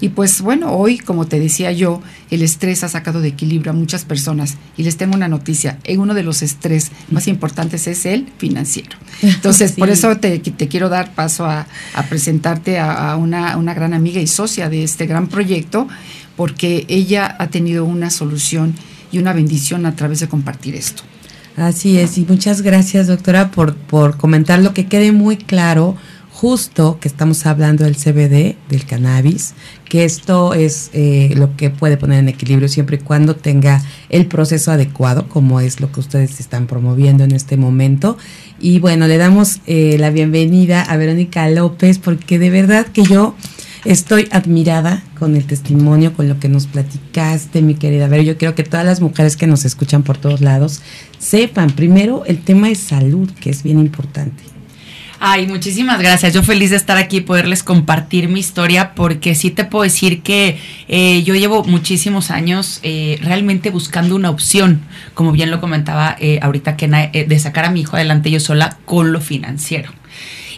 Y 0.00 0.10
pues 0.10 0.40
bueno, 0.40 0.72
hoy, 0.72 0.98
como 0.98 1.26
te 1.26 1.40
decía 1.40 1.72
yo, 1.72 2.02
el 2.30 2.42
estrés 2.42 2.84
ha 2.84 2.88
sacado 2.88 3.20
de 3.20 3.28
equilibrio 3.28 3.72
a 3.72 3.74
muchas 3.74 4.04
personas. 4.04 4.56
Y 4.76 4.82
les 4.82 4.96
tengo 4.96 5.14
una 5.14 5.28
noticia, 5.28 5.78
en 5.84 6.00
uno 6.00 6.14
de 6.14 6.22
los 6.22 6.42
estrés 6.42 6.90
más 7.10 7.28
importantes 7.28 7.86
es 7.86 8.06
el 8.06 8.26
financiero. 8.38 8.96
Entonces, 9.22 9.72
por 9.72 9.90
eso 9.96 10.16
te, 10.16 10.38
te, 10.38 10.68
quiero 10.68 10.88
dar 10.88 11.14
paso 11.14 11.46
a, 11.46 11.66
presentarte 12.08 12.78
a, 12.78 13.16
una, 13.16 13.56
una 13.56 13.74
gran 13.74 13.94
amiga 13.94 14.20
y 14.20 14.26
socia 14.26 14.68
de 14.68 14.84
este 14.84 15.06
gran 15.06 15.28
proyecto, 15.28 15.88
porque 16.36 16.84
ella 16.88 17.34
ha 17.38 17.48
tenido 17.48 17.84
una 17.84 18.10
solución 18.10 18.74
y 19.10 19.18
una 19.18 19.32
bendición 19.32 19.86
a 19.86 19.96
través 19.96 20.20
de 20.20 20.28
compartir 20.28 20.74
esto. 20.74 21.02
Así 21.56 21.98
es, 21.98 22.18
y 22.18 22.26
muchas 22.28 22.60
gracias 22.60 23.06
doctora 23.06 23.50
por, 23.50 23.74
por 23.74 24.18
comentar 24.18 24.58
lo 24.58 24.74
que 24.74 24.86
quede 24.86 25.12
muy 25.12 25.38
claro 25.38 25.96
justo 26.36 26.98
que 27.00 27.08
estamos 27.08 27.46
hablando 27.46 27.84
del 27.84 27.96
CBD, 27.96 28.56
del 28.68 28.84
cannabis, 28.84 29.54
que 29.88 30.04
esto 30.04 30.52
es 30.52 30.90
eh, 30.92 31.32
lo 31.34 31.56
que 31.56 31.70
puede 31.70 31.96
poner 31.96 32.18
en 32.18 32.28
equilibrio 32.28 32.68
siempre 32.68 32.96
y 32.96 32.98
cuando 32.98 33.36
tenga 33.36 33.82
el 34.10 34.26
proceso 34.26 34.70
adecuado, 34.70 35.30
como 35.30 35.60
es 35.60 35.80
lo 35.80 35.90
que 35.90 36.00
ustedes 36.00 36.38
están 36.38 36.66
promoviendo 36.66 37.24
en 37.24 37.32
este 37.32 37.56
momento. 37.56 38.18
Y 38.60 38.80
bueno, 38.80 39.06
le 39.06 39.16
damos 39.16 39.60
eh, 39.66 39.96
la 39.98 40.10
bienvenida 40.10 40.82
a 40.82 40.98
Verónica 40.98 41.48
López, 41.48 41.98
porque 41.98 42.38
de 42.38 42.50
verdad 42.50 42.86
que 42.86 43.04
yo 43.04 43.34
estoy 43.86 44.28
admirada 44.30 45.02
con 45.18 45.36
el 45.36 45.46
testimonio, 45.46 46.12
con 46.12 46.28
lo 46.28 46.38
que 46.38 46.50
nos 46.50 46.66
platicaste, 46.66 47.62
mi 47.62 47.76
querida 47.76 48.08
Ver, 48.08 48.24
Yo 48.24 48.36
quiero 48.36 48.54
que 48.54 48.62
todas 48.62 48.84
las 48.84 49.00
mujeres 49.00 49.38
que 49.38 49.46
nos 49.46 49.64
escuchan 49.64 50.02
por 50.02 50.18
todos 50.18 50.42
lados 50.42 50.82
sepan, 51.18 51.70
primero, 51.70 52.26
el 52.26 52.42
tema 52.42 52.68
de 52.68 52.74
salud, 52.74 53.30
que 53.40 53.48
es 53.48 53.62
bien 53.62 53.78
importante. 53.78 54.42
Ay, 55.18 55.46
muchísimas 55.46 55.98
gracias. 55.98 56.34
Yo 56.34 56.42
feliz 56.42 56.70
de 56.70 56.76
estar 56.76 56.98
aquí 56.98 57.18
y 57.18 57.20
poderles 57.22 57.62
compartir 57.62 58.28
mi 58.28 58.40
historia 58.40 58.92
porque 58.94 59.34
sí 59.34 59.50
te 59.50 59.64
puedo 59.64 59.84
decir 59.84 60.22
que 60.22 60.60
eh, 60.88 61.22
yo 61.22 61.34
llevo 61.34 61.64
muchísimos 61.64 62.30
años 62.30 62.80
eh, 62.82 63.18
realmente 63.22 63.70
buscando 63.70 64.14
una 64.14 64.28
opción, 64.28 64.82
como 65.14 65.32
bien 65.32 65.50
lo 65.50 65.58
comentaba 65.60 66.16
eh, 66.20 66.38
ahorita 66.42 66.76
que 66.76 66.86
de 66.86 67.38
sacar 67.38 67.64
a 67.64 67.70
mi 67.70 67.80
hijo 67.80 67.96
adelante 67.96 68.30
yo 68.30 68.40
sola 68.40 68.76
con 68.84 69.12
lo 69.12 69.20
financiero. 69.22 69.90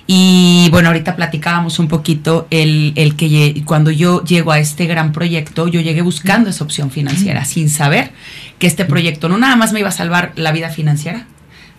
Y 0.09 0.69
bueno, 0.71 0.89
ahorita 0.89 1.15
platicábamos 1.15 1.79
un 1.79 1.87
poquito 1.87 2.49
el, 2.51 2.95
el, 2.97 3.15
que 3.15 3.63
cuando 3.65 3.91
yo 3.91 4.25
llego 4.25 4.53
a 4.53 4.59
este 4.59 4.87
gran 4.87 5.13
proyecto, 5.13 5.69
yo 5.69 5.81
llegué 5.83 6.03
buscando 6.03 6.51
esa 6.51 6.65
opción 6.65 6.91
financiera, 6.91 7.45
sin 7.45 7.69
saber 7.69 8.11
que 8.59 8.67
este 8.67 8.87
proyecto 8.87 9.29
no 9.29 9.37
nada 9.37 9.55
más 9.55 9.73
me 9.73 9.81
iba 9.81 9.91
a 9.91 9.93
salvar 9.93 10.33
la 10.35 10.51
vida 10.51 10.71
financiera, 10.71 11.27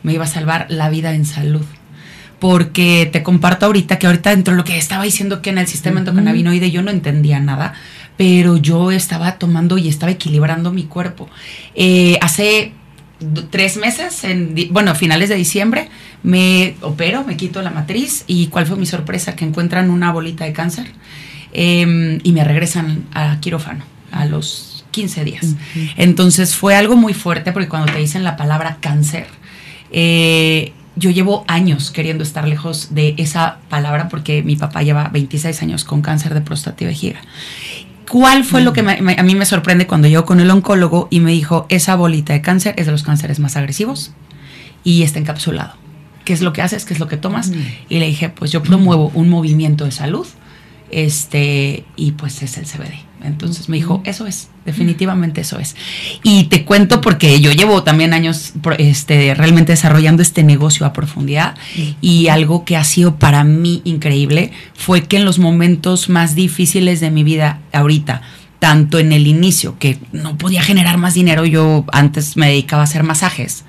me 0.04 0.14
iba 0.14 0.26
a 0.26 0.28
salvar 0.28 0.68
la 0.70 0.90
vida 0.90 1.14
en 1.14 1.26
salud. 1.26 1.66
Porque 2.40 3.10
te 3.12 3.22
comparto 3.22 3.66
ahorita 3.66 4.00
que 4.00 4.08
ahorita 4.08 4.30
dentro 4.30 4.54
de 4.54 4.58
lo 4.58 4.64
que 4.64 4.78
estaba 4.78 5.04
diciendo 5.04 5.42
que 5.42 5.50
en 5.50 5.58
el 5.58 5.68
sistema 5.68 6.00
endocannabinoide 6.00 6.72
yo 6.72 6.82
no 6.82 6.92
entendía 6.92 7.40
nada, 7.40 7.74
pero 8.18 8.58
yo 8.58 8.92
estaba 8.92 9.38
tomando 9.38 9.78
y 9.78 9.88
estaba 9.88 10.12
equilibrando 10.12 10.72
mi 10.72 10.84
cuerpo. 10.84 11.30
Eh, 11.76 12.18
hace 12.22 12.74
tres 13.50 13.78
meses, 13.78 14.24
en, 14.24 14.56
bueno, 14.72 14.96
finales 14.96 15.30
de 15.30 15.36
diciembre, 15.36 15.90
me 16.24 16.76
opero, 16.82 17.24
me 17.24 17.38
quito 17.38 17.62
la 17.62 17.70
matriz 17.70 18.24
y 18.28 18.48
cuál 18.48 18.66
fue 18.66 18.78
mi 18.78 18.86
sorpresa, 18.86 19.36
que 19.36 19.46
encuentran 19.46 19.90
una 19.90 20.12
bolita 20.12 20.46
de 20.46 20.54
cáncer 20.54 20.88
em, 21.52 22.20
y 22.24 22.32
me 22.32 22.44
regresan 22.44 23.06
a 23.14 23.40
quirófano 23.40 23.84
a 24.12 24.26
los 24.26 24.86
15 24.92 25.24
días. 25.24 25.56
Entonces 25.98 26.56
fue 26.56 26.76
algo 26.76 26.96
muy 26.96 27.14
fuerte 27.14 27.52
porque 27.52 27.70
cuando 27.70 27.92
te 27.92 28.00
dicen 28.00 28.24
la 28.24 28.38
palabra 28.38 28.78
cáncer, 28.80 29.28
eh, 29.92 30.74
yo 30.96 31.10
llevo 31.10 31.46
años 31.48 31.92
queriendo 31.92 32.24
estar 32.24 32.48
lejos 32.48 32.94
de 32.94 33.16
esa 33.18 33.60
palabra 33.70 34.10
porque 34.10 34.44
mi 34.44 34.56
papá 34.56 34.84
lleva 34.84 35.10
26 35.10 35.62
años 35.62 35.86
con 35.86 36.02
cáncer 36.02 36.34
de 36.34 36.42
próstata 36.42 36.84
y 36.84 36.88
vejiga. 36.88 37.22
¿Cuál 38.10 38.44
fue 38.44 38.62
lo 38.62 38.74
que 38.74 38.82
a 38.82 39.24
mí 39.24 39.36
me 39.36 39.46
sorprende 39.46 39.86
cuando 39.86 40.08
llego 40.08 40.26
con 40.26 40.40
el 40.40 40.50
oncólogo 40.50 41.08
y 41.12 41.20
me 41.20 41.32
dijo, 41.32 41.68
esa 41.70 41.96
bolita 41.96 42.34
de 42.34 42.42
cáncer 42.42 42.74
es 42.78 42.88
de 42.88 42.92
los 42.92 43.04
cánceres 43.04 43.40
más 43.40 43.56
agresivos 43.56 44.12
y 44.84 45.04
está 45.04 45.20
encapsulado? 45.20 45.76
¿Qué 46.26 46.34
es 46.34 46.42
lo 46.42 46.52
que 46.52 46.64
haces? 46.64 46.86
¿Qué 46.86 46.94
es 46.94 47.00
lo 47.00 47.08
que 47.08 47.18
tomas? 47.18 47.52
Y 47.88 48.00
le 48.00 48.08
dije, 48.08 48.30
pues 48.30 48.52
yo 48.52 48.64
promuevo 48.64 49.12
un 49.14 49.30
movimiento 49.30 49.86
de 49.86 49.92
salud 49.92 50.26
este, 50.92 51.86
y 51.96 52.12
pues 52.14 52.42
es 52.42 52.58
el 52.58 52.66
CBD. 52.66 53.10
Entonces 53.24 53.68
me 53.68 53.76
dijo, 53.76 54.02
eso 54.06 54.28
es, 54.28 54.50
definitivamente 54.66 55.42
eso 55.42 55.60
es. 55.60 55.76
Y 56.24 56.46
te 56.46 56.64
cuento 56.64 57.02
porque 57.02 57.42
yo 57.42 57.52
llevo 57.52 57.84
también 57.84 58.14
años 58.14 58.54
este, 58.78 59.34
realmente 59.36 59.74
desarrollando 59.74 60.22
este 60.22 60.44
negocio 60.44 60.86
a 60.86 60.94
profundidad 60.94 61.56
y 62.00 62.30
algo 62.30 62.64
que 62.64 62.78
ha 62.78 62.84
sido 62.84 63.16
para 63.16 63.44
mí 63.44 63.82
increíble 63.84 64.52
fue 64.74 65.04
que 65.04 65.18
en 65.18 65.26
los 65.26 65.38
momentos 65.38 66.08
más 66.08 66.34
difíciles 66.34 67.02
de 67.02 67.12
mi 67.12 67.24
vida 67.24 67.60
ahorita, 67.74 68.22
tanto 68.60 69.00
en 69.00 69.14
el 69.14 69.26
inicio, 69.26 69.80
que 69.80 69.98
no 70.12 70.38
podía 70.38 70.62
generar 70.62 70.98
más 70.98 71.14
dinero, 71.14 71.46
yo 71.46 71.86
antes 71.94 72.36
me 72.36 72.48
dedicaba 72.48 72.82
a 72.82 72.86
hacer 72.86 73.04
masajes. 73.04 73.64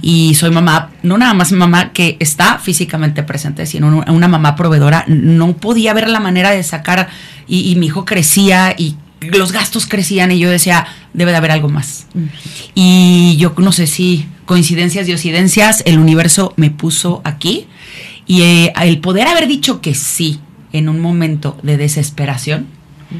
Y 0.00 0.34
soy 0.34 0.50
mamá, 0.50 0.90
no 1.02 1.18
nada 1.18 1.34
más 1.34 1.50
mamá 1.50 1.92
que 1.92 2.16
está 2.20 2.58
físicamente 2.58 3.24
presente, 3.24 3.66
sino 3.66 4.04
una 4.06 4.28
mamá 4.28 4.54
proveedora, 4.54 5.04
no 5.08 5.56
podía 5.56 5.92
ver 5.94 6.08
la 6.08 6.20
manera 6.20 6.52
de 6.52 6.62
sacar 6.62 7.08
y, 7.48 7.74
mi 7.74 7.86
hijo 7.86 8.04
crecía 8.04 8.74
y 8.78 8.96
los 9.20 9.50
gastos 9.50 9.86
crecían 9.86 10.30
y 10.30 10.38
yo 10.38 10.48
decía, 10.48 10.86
debe 11.12 11.32
de 11.32 11.36
haber 11.36 11.50
algo 11.50 11.68
más. 11.68 12.06
Y 12.74 13.36
yo 13.38 13.52
no 13.58 13.72
sé 13.72 13.88
si 13.88 14.26
coincidencias 14.46 15.08
y 15.08 15.12
ocidencias, 15.12 15.82
el 15.86 15.98
universo 15.98 16.54
me 16.56 16.70
puso 16.70 17.20
aquí 17.24 17.66
y 18.26 18.42
eh, 18.42 18.72
el 18.80 19.00
poder 19.00 19.26
haber 19.26 19.48
dicho 19.48 19.80
que 19.80 19.94
sí 19.94 20.38
en 20.72 20.88
un 20.88 21.00
momento 21.00 21.58
de 21.64 21.76
desesperación, 21.76 22.68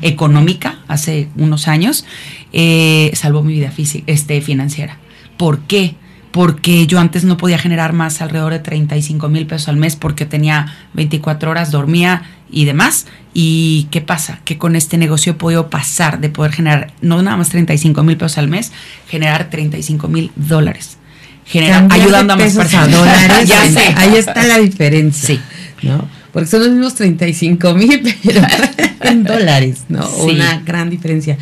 económica 0.03 0.79
hace 0.89 1.29
unos 1.37 1.69
años, 1.69 2.05
eh, 2.53 3.11
salvó 3.15 3.43
mi 3.43 3.55
vida 3.55 3.71
física, 3.71 4.05
este, 4.07 4.41
financiera. 4.41 4.99
¿Por 5.37 5.61
qué? 5.61 5.95
Porque 6.31 6.87
yo 6.87 7.01
antes 7.01 7.25
no 7.25 7.37
podía 7.37 7.59
generar 7.59 7.93
más 7.93 8.21
alrededor 8.21 8.53
de 8.53 8.61
35 8.61 9.29
mil 9.29 9.47
pesos 9.47 9.69
al 9.69 9.77
mes 9.77 9.97
porque 9.97 10.27
tenía 10.27 10.75
24 10.95 11.51
horas, 11.51 11.71
dormía 11.71 12.23
y 12.51 12.67
demás. 12.67 13.07
¿Y 13.35 13.89
qué 13.91 14.01
pasa? 14.01 14.41
Que 14.45 14.59
con 14.59 14.77
este 14.77 14.97
negocio 14.97 15.33
he 15.33 15.35
podido 15.35 15.71
pasar 15.71 16.21
de 16.21 16.29
poder 16.29 16.53
generar 16.53 16.93
no 17.01 17.21
nada 17.23 17.37
más 17.37 17.49
35 17.49 18.03
mil 18.05 18.17
pesos 18.17 18.39
al 18.39 18.49
mes, 18.49 18.73
generar 19.09 19.51
35 19.51 20.09
mil 20.09 20.31
dólares. 20.37 20.99
ayudando 21.91 22.35
a 22.35 22.37
más 22.37 22.55
personas. 22.55 22.93
dólares, 22.93 23.29
ya 23.49 23.65
sé. 23.69 23.95
Ahí 23.97 24.15
está 24.15 24.45
la 24.45 24.59
diferencia. 24.59 25.37
Sí. 25.37 25.41
¿no? 25.83 26.20
Porque 26.33 26.49
son 26.49 26.61
los 26.61 26.71
mismos 26.71 26.95
35 26.95 27.75
mil, 27.75 28.01
pero 28.25 28.41
en 29.03 29.25
dólares, 29.25 29.85
¿no? 29.89 30.09
Una 30.25 30.61
gran 30.61 30.91
diferencia. 30.91 31.39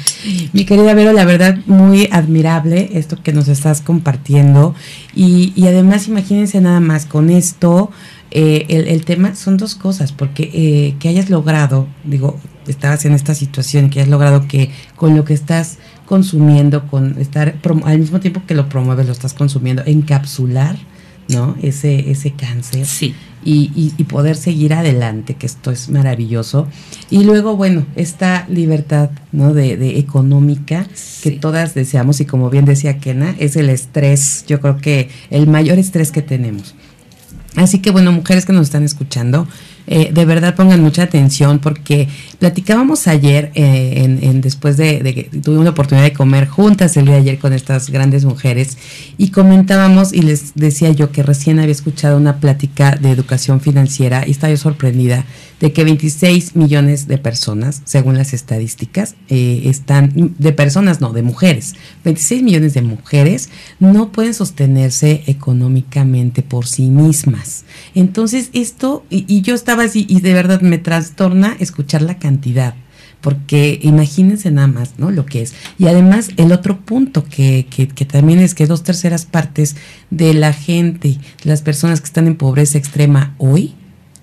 Mi 0.53 0.65
querida 0.65 0.95
Vero, 0.95 1.13
la 1.13 1.25
verdad, 1.25 1.59
muy 1.67 2.09
admirable 2.11 2.91
esto 2.95 3.23
que 3.23 3.33
nos 3.33 3.49
estás 3.49 3.81
compartiendo. 3.81 4.75
Y, 5.15 5.53
y 5.57 5.67
además, 5.67 6.09
imagínense 6.09 6.61
nada 6.61 6.81
más 6.81 7.07
con 7.07 7.31
esto. 7.31 7.91
Eh, 8.31 8.85
el, 8.89 9.05
tema 9.05 9.35
son 9.35 9.57
dos 9.57 9.75
cosas, 9.75 10.13
porque 10.13 10.51
eh, 10.53 10.97
que 10.99 11.09
hayas 11.09 11.31
logrado, 11.31 11.89
digo, 12.05 12.39
estabas 12.67 13.05
en 13.07 13.15
esta 13.15 13.35
situación 13.35 13.87
y 13.87 13.91
que 13.91 14.01
hayas 14.01 14.11
logrado 14.11 14.47
que 14.47 14.71
con 14.97 15.17
lo 15.17 15.25
que 15.25 15.33
estás 15.33 15.79
consumiendo, 16.05 16.87
con 16.89 17.19
estar 17.19 17.57
al 17.85 17.99
mismo 17.99 18.21
tiempo 18.21 18.43
que 18.47 18.55
lo 18.55 18.69
promueves, 18.69 19.07
lo 19.07 19.13
estás 19.13 19.33
consumiendo, 19.33 19.83
encapsular, 19.87 20.77
¿no? 21.29 21.57
Ese, 21.63 22.11
ese 22.11 22.33
cáncer. 22.33 22.85
Sí 22.85 23.15
y, 23.51 23.95
y, 23.97 24.05
poder 24.05 24.37
seguir 24.37 24.75
adelante, 24.75 25.35
que 25.35 25.47
esto 25.47 25.71
es 25.71 25.89
maravilloso. 25.89 26.69
Y 27.09 27.25
luego, 27.25 27.57
bueno, 27.57 27.87
esta 27.97 28.47
libertad 28.51 29.09
¿no? 29.33 29.55
de, 29.55 29.79
de 29.79 29.99
económica 29.99 30.87
que 31.23 31.31
todas 31.31 31.73
deseamos 31.75 32.21
y 32.21 32.27
como 32.27 32.51
bien 32.51 32.67
decía 32.67 32.99
Kena, 32.99 33.35
es 33.39 33.57
el 33.57 33.71
estrés, 33.71 34.45
yo 34.47 34.61
creo 34.61 34.77
que 34.77 35.09
el 35.31 35.47
mayor 35.47 35.79
estrés 35.79 36.13
que 36.13 36.21
tenemos. 36.21 36.75
Así 37.57 37.79
que 37.79 37.91
bueno, 37.91 38.13
mujeres 38.13 38.45
que 38.45 38.53
nos 38.53 38.67
están 38.67 38.85
escuchando, 38.85 39.49
eh, 39.91 40.11
de 40.13 40.25
verdad 40.27 40.55
pongan 40.55 40.83
mucha 40.83 41.03
atención 41.05 41.61
porque 41.61 42.09
platicábamos 42.39 43.09
ayer, 43.09 43.51
eh, 43.55 44.19
en, 44.21 44.41
después 44.43 44.77
de, 44.77 45.01
que 45.03 45.25
tuvimos 45.41 45.65
la 45.65 45.71
oportunidad 45.71 46.05
de 46.05 46.13
comer 46.13 46.47
juntas 46.47 46.97
el 46.99 47.07
día 47.07 47.15
de 47.15 47.21
ayer 47.21 47.39
con 47.39 47.55
estas 47.55 47.89
grandes 47.89 48.27
mujeres 48.27 48.77
y 49.17 49.31
comentábamos 49.31 50.13
y 50.13 50.21
les 50.21 50.55
decía 50.55 50.91
yo 50.91 51.11
que 51.11 51.23
recién 51.23 51.59
había 51.59 51.73
escuchado 51.73 52.19
una 52.19 52.37
plática 52.37 52.97
de 52.97 53.11
educación 53.11 53.63
financiera 53.63 54.25
y 54.27 54.33
estaba 54.33 54.51
yo 54.51 54.59
sorprendida 54.59 55.25
de 55.61 55.73
que 55.73 55.85
26 55.85 56.57
millones 56.57 57.09
de 57.09 57.19
personas, 57.19 57.83
según 57.85 58.17
las 58.17 58.33
estadísticas, 58.33 59.17
eh, 59.29 59.63
están, 59.65 60.35
de 60.39 60.53
personas, 60.53 61.01
no, 61.01 61.13
de 61.13 61.23
mujeres, 61.23 61.75
26 62.05 62.43
millones 62.43 62.75
de 62.75 62.83
mujeres 62.83 63.51
no 63.81 64.13
pueden 64.13 64.35
sostenerse 64.35 65.25
económicamente 65.27 66.43
por 66.43 66.67
sí 66.67 66.89
mismas. 66.89 67.65
Entonces, 67.95 68.51
esto, 68.53 69.05
y, 69.11 69.41
yo 69.43 69.55
estaba 69.55 69.85
así, 69.85 70.07
y 70.09 70.21
de 70.21 70.33
verdad 70.33 70.61
me 70.61 70.79
trastorna 70.79 71.57
escuchar 71.59 72.03
la 72.03 72.19
cantidad 72.19 72.75
porque 73.21 73.81
imagínense 73.83 74.53
nada 74.53 74.69
más, 74.69 74.95
¿no? 74.97 75.11
Lo 75.11 75.27
que 75.27 75.43
es. 75.43 75.53
Y 75.77 75.89
además, 75.89 76.31
el 76.37 76.53
otro 76.53 76.79
punto 76.79 77.25
que, 77.25 77.67
que, 77.69 77.89
que, 77.89 78.05
también 78.05 78.39
es 78.39 78.55
que 78.55 78.69
dos 78.69 78.85
terceras 78.85 79.27
partes 79.27 79.75
de 80.11 80.35
la 80.35 80.53
gente, 80.53 81.09
de 81.09 81.19
las 81.43 81.63
personas 81.63 82.01
que 82.01 82.07
están 82.07 82.29
en 82.29 82.37
pobreza 82.37 82.79
extrema 82.79 83.35
hoy, 83.39 83.75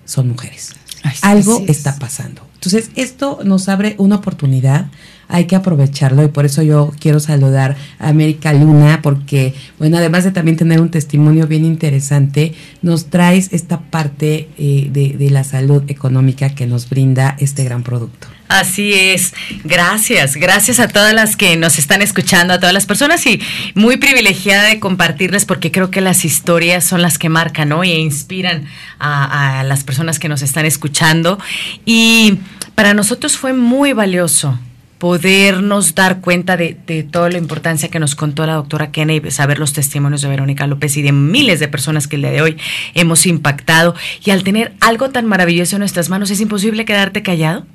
son 0.05 0.29
mujeres. 0.29 0.75
Algo 1.21 1.63
está 1.67 1.97
pasando. 1.97 2.41
Entonces, 2.55 2.89
esto 2.95 3.39
nos 3.43 3.69
abre 3.69 3.95
una 3.99 4.15
oportunidad, 4.15 4.87
hay 5.27 5.45
que 5.45 5.55
aprovecharlo 5.55 6.23
y 6.23 6.27
por 6.27 6.45
eso 6.45 6.61
yo 6.61 6.91
quiero 6.99 7.19
saludar 7.19 7.75
a 7.99 8.09
América 8.09 8.53
Luna, 8.53 8.99
porque, 9.01 9.53
bueno, 9.79 9.97
además 9.97 10.23
de 10.23 10.31
también 10.31 10.57
tener 10.57 10.81
un 10.81 10.89
testimonio 10.89 11.47
bien 11.47 11.65
interesante, 11.65 12.53
nos 12.81 13.09
traes 13.09 13.49
esta 13.51 13.79
parte 13.81 14.49
eh, 14.57 14.89
de, 14.91 15.29
la 15.29 15.43
salud 15.43 15.83
económica 15.87 16.53
que 16.53 16.67
nos 16.67 16.89
brinda 16.89 17.35
este 17.39 17.63
gran 17.63 17.83
producto. 17.83 18.27
Así 18.47 18.93
es, 18.93 19.33
gracias, 19.63 20.35
gracias 20.35 20.79
a 20.79 20.87
todas 20.87 21.15
las 21.15 21.35
que 21.35 21.57
nos 21.57 21.79
están 21.79 22.03
escuchando, 22.03 22.53
a 22.53 22.59
todas 22.59 22.73
las 22.73 22.85
personas 22.85 23.25
y 23.25 23.41
muy 23.73 23.97
privilegiada 23.97 24.65
de 24.65 24.79
compartirles 24.79 25.45
porque 25.45 25.71
creo 25.71 25.89
que 25.89 25.99
las 25.99 26.25
historias 26.25 26.83
son 26.83 27.01
las 27.01 27.17
que 27.17 27.27
marcan 27.27 27.69
¿no? 27.69 27.83
e 27.83 27.99
inspiran 27.99 28.65
a 28.99 29.63
las 29.65 29.83
personas 29.83 30.19
que 30.19 30.29
nos 30.29 30.43
están 30.43 30.65
escuchando 30.65 31.39
y 31.85 32.37
para 32.75 32.93
nosotros 32.93 33.35
fue 33.35 33.53
muy 33.53 33.93
valioso 33.93 34.59
podernos 34.97 35.95
dar 35.95 36.21
cuenta 36.21 36.57
de, 36.57 36.77
de, 36.87 37.03
toda 37.03 37.29
la 37.29 37.37
importancia 37.37 37.89
que 37.89 37.99
nos 37.99 38.15
contó 38.15 38.45
la 38.45 38.53
doctora 38.53 38.91
Kennedy, 38.91 39.31
saber 39.31 39.59
los 39.59 39.73
testimonios 39.73 40.21
de 40.21 40.29
Verónica 40.29 40.67
López 40.67 40.95
y 40.97 41.01
de 41.01 41.11
miles 41.11 41.59
de 41.59 41.67
personas 41.67 42.07
que 42.07 42.15
el 42.15 42.23
día 42.23 42.31
de 42.31 42.41
hoy 42.41 42.57
hemos 42.93 43.25
impactado. 43.25 43.95
Y 44.23 44.31
al 44.31 44.43
tener 44.43 44.73
algo 44.79 45.09
tan 45.09 45.25
maravilloso 45.25 45.75
en 45.75 45.79
nuestras 45.81 46.09
manos, 46.09 46.31
es 46.31 46.41
imposible 46.41 46.85
quedarte 46.85 47.23
callado. 47.23 47.65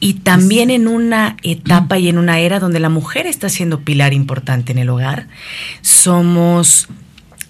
Y 0.00 0.14
también 0.14 0.70
en 0.70 0.88
una 0.88 1.36
etapa 1.42 1.98
y 1.98 2.08
en 2.08 2.18
una 2.18 2.40
era 2.40 2.58
donde 2.58 2.80
la 2.80 2.88
mujer 2.88 3.26
está 3.26 3.48
siendo 3.48 3.80
pilar 3.80 4.12
importante 4.12 4.72
en 4.72 4.78
el 4.78 4.88
hogar, 4.90 5.28
somos 5.82 6.88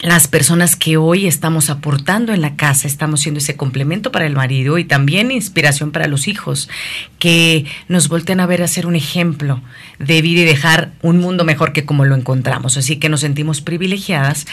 las 0.03 0.29
personas 0.29 0.77
que 0.77 0.97
hoy 0.97 1.27
estamos 1.27 1.69
aportando 1.69 2.33
en 2.33 2.41
la 2.41 2.57
casa, 2.57 2.87
estamos 2.87 3.21
siendo 3.21 3.39
ese 3.39 3.57
complemento 3.57 4.11
para 4.11 4.27
el 4.27 4.35
marido 4.35 4.79
y 4.79 4.85
también 4.85 5.31
inspiración 5.31 5.91
para 5.91 6.07
los 6.07 6.27
hijos, 6.27 6.71
que 7.19 7.67
nos 7.89 8.09
voltean 8.09 8.41
a 8.41 8.47
ver 8.47 8.63
a 8.63 8.69
ser 8.69 8.87
un 8.87 8.97
ejemplo 8.97 9.61
de 9.99 10.23
vida 10.23 10.41
y 10.41 10.45
dejar 10.45 10.93
un 11.03 11.19
mundo 11.19 11.45
mejor 11.45 11.75
que 11.75 11.85
como 11.85 12.07
lo 12.07 12.15
encontramos. 12.15 12.79
Así 12.79 12.97
que 12.97 13.11
nos 13.11 13.21
sentimos 13.21 13.61
privilegiadas 13.61 14.47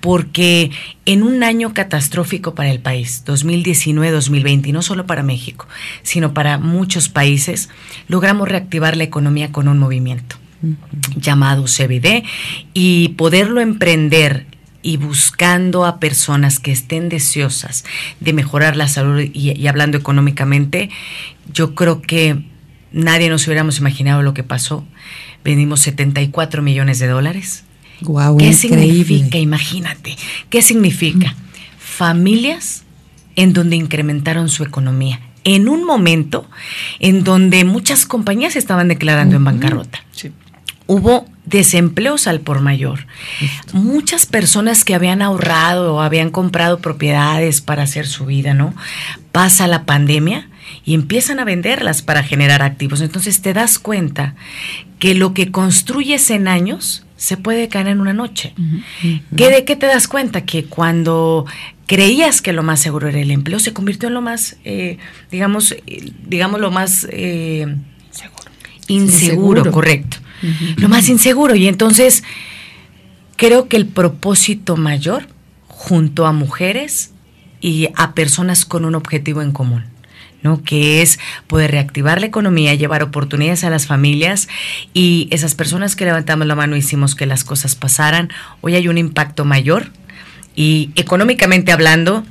porque 0.00 0.70
en 1.06 1.22
un 1.22 1.42
año 1.44 1.72
catastrófico 1.72 2.54
para 2.54 2.70
el 2.70 2.80
país, 2.80 3.24
2019-2020, 3.26 4.66
y 4.66 4.72
no 4.72 4.82
solo 4.82 5.06
para 5.06 5.22
México, 5.22 5.66
sino 6.02 6.34
para 6.34 6.58
muchos 6.58 7.08
países, 7.08 7.70
logramos 8.06 8.48
reactivar 8.48 8.98
la 8.98 9.04
economía 9.04 9.50
con 9.50 9.66
un 9.66 9.78
movimiento 9.78 10.36
llamado 11.16 11.64
CBD 11.64 12.22
y 12.74 13.08
poderlo 13.16 13.62
emprender 13.62 14.49
y 14.82 14.96
buscando 14.96 15.84
a 15.84 16.00
personas 16.00 16.58
que 16.58 16.72
estén 16.72 17.08
deseosas 17.08 17.84
de 18.20 18.32
mejorar 18.32 18.76
la 18.76 18.88
salud 18.88 19.20
y, 19.20 19.66
hablando 19.66 19.98
económicamente, 19.98 20.90
yo 21.52 21.74
creo 21.74 22.02
que 22.02 22.42
nadie 22.92 23.28
nos 23.28 23.46
hubiéramos 23.46 23.78
imaginado 23.78 24.22
lo 24.22 24.34
que 24.34 24.42
pasó. 24.42 24.84
Vendimos 25.44 25.80
74 25.80 26.62
millones 26.62 26.98
de 26.98 27.06
dólares 27.08 27.64
Wow, 28.02 28.38
¿Qué 28.38 28.52
significa? 28.52 29.38
Imagínate. 29.38 30.16
¿Qué 30.48 30.62
significa? 30.62 31.34
Familias 31.78 32.84
en 33.36 33.52
donde 33.52 33.76
incrementaron 33.76 34.48
su 34.48 34.64
economía. 34.64 35.20
En 35.44 35.68
un 35.68 35.84
momento 35.84 36.48
en 36.98 37.24
donde 37.24 37.64
muchas 37.64 38.04
compañías 38.04 38.56
estaban 38.56 38.88
declarando 38.88 39.36
en 39.36 39.44
bancarrota. 39.44 40.04
Hubo 40.92 41.24
desempleos 41.44 42.26
al 42.26 42.40
por 42.40 42.60
mayor. 42.60 43.06
Muchas 43.72 44.26
personas 44.26 44.82
que 44.84 44.96
habían 44.96 45.22
ahorrado 45.22 45.94
o 45.94 46.00
habían 46.00 46.30
comprado 46.30 46.80
propiedades 46.80 47.60
para 47.60 47.84
hacer 47.84 48.08
su 48.08 48.26
vida, 48.26 48.54
¿no? 48.54 48.74
Pasa 49.30 49.68
la 49.68 49.84
pandemia 49.84 50.48
y 50.84 50.94
empiezan 50.94 51.38
a 51.38 51.44
venderlas 51.44 52.02
para 52.02 52.24
generar 52.24 52.62
activos. 52.62 53.02
Entonces 53.02 53.40
te 53.40 53.52
das 53.52 53.78
cuenta 53.78 54.34
que 54.98 55.14
lo 55.14 55.32
que 55.32 55.52
construyes 55.52 56.28
en 56.30 56.48
años 56.48 57.04
se 57.16 57.36
puede 57.36 57.68
caer 57.68 57.86
en 57.86 58.00
una 58.00 58.12
noche. 58.12 58.52
¿Qué, 59.36 59.48
¿De 59.48 59.64
qué 59.64 59.76
te 59.76 59.86
das 59.86 60.08
cuenta? 60.08 60.40
Que 60.40 60.64
cuando 60.64 61.46
creías 61.86 62.42
que 62.42 62.52
lo 62.52 62.64
más 62.64 62.80
seguro 62.80 63.06
era 63.06 63.20
el 63.20 63.30
empleo, 63.30 63.60
se 63.60 63.72
convirtió 63.72 64.08
en 64.08 64.14
lo 64.14 64.22
más, 64.22 64.56
eh, 64.64 64.98
digamos, 65.30 65.70
eh, 65.70 66.12
digamos, 66.26 66.60
lo 66.60 66.72
más 66.72 67.06
eh, 67.12 67.76
inseguro, 68.88 69.70
correcto. 69.70 70.16
Lo 70.76 70.88
más 70.88 71.08
inseguro. 71.08 71.54
Y 71.54 71.68
entonces, 71.68 72.22
creo 73.36 73.68
que 73.68 73.76
el 73.76 73.86
propósito 73.86 74.76
mayor, 74.76 75.26
junto 75.66 76.26
a 76.26 76.32
mujeres 76.32 77.12
y 77.60 77.88
a 77.96 78.14
personas 78.14 78.64
con 78.64 78.84
un 78.84 78.94
objetivo 78.94 79.42
en 79.42 79.52
común, 79.52 79.84
¿no? 80.42 80.62
que 80.62 81.02
es 81.02 81.18
poder 81.46 81.70
reactivar 81.70 82.20
la 82.20 82.26
economía, 82.26 82.74
llevar 82.74 83.02
oportunidades 83.02 83.64
a 83.64 83.70
las 83.70 83.86
familias 83.86 84.48
y 84.94 85.28
esas 85.30 85.54
personas 85.54 85.96
que 85.96 86.04
levantamos 86.04 86.46
la 86.46 86.54
mano 86.54 86.76
hicimos 86.76 87.14
que 87.14 87.26
las 87.26 87.44
cosas 87.44 87.74
pasaran, 87.74 88.30
hoy 88.60 88.74
hay 88.74 88.88
un 88.88 88.98
impacto 88.98 89.44
mayor 89.44 89.90
y 90.54 90.90
económicamente 90.96 91.72
hablando, 91.72 92.24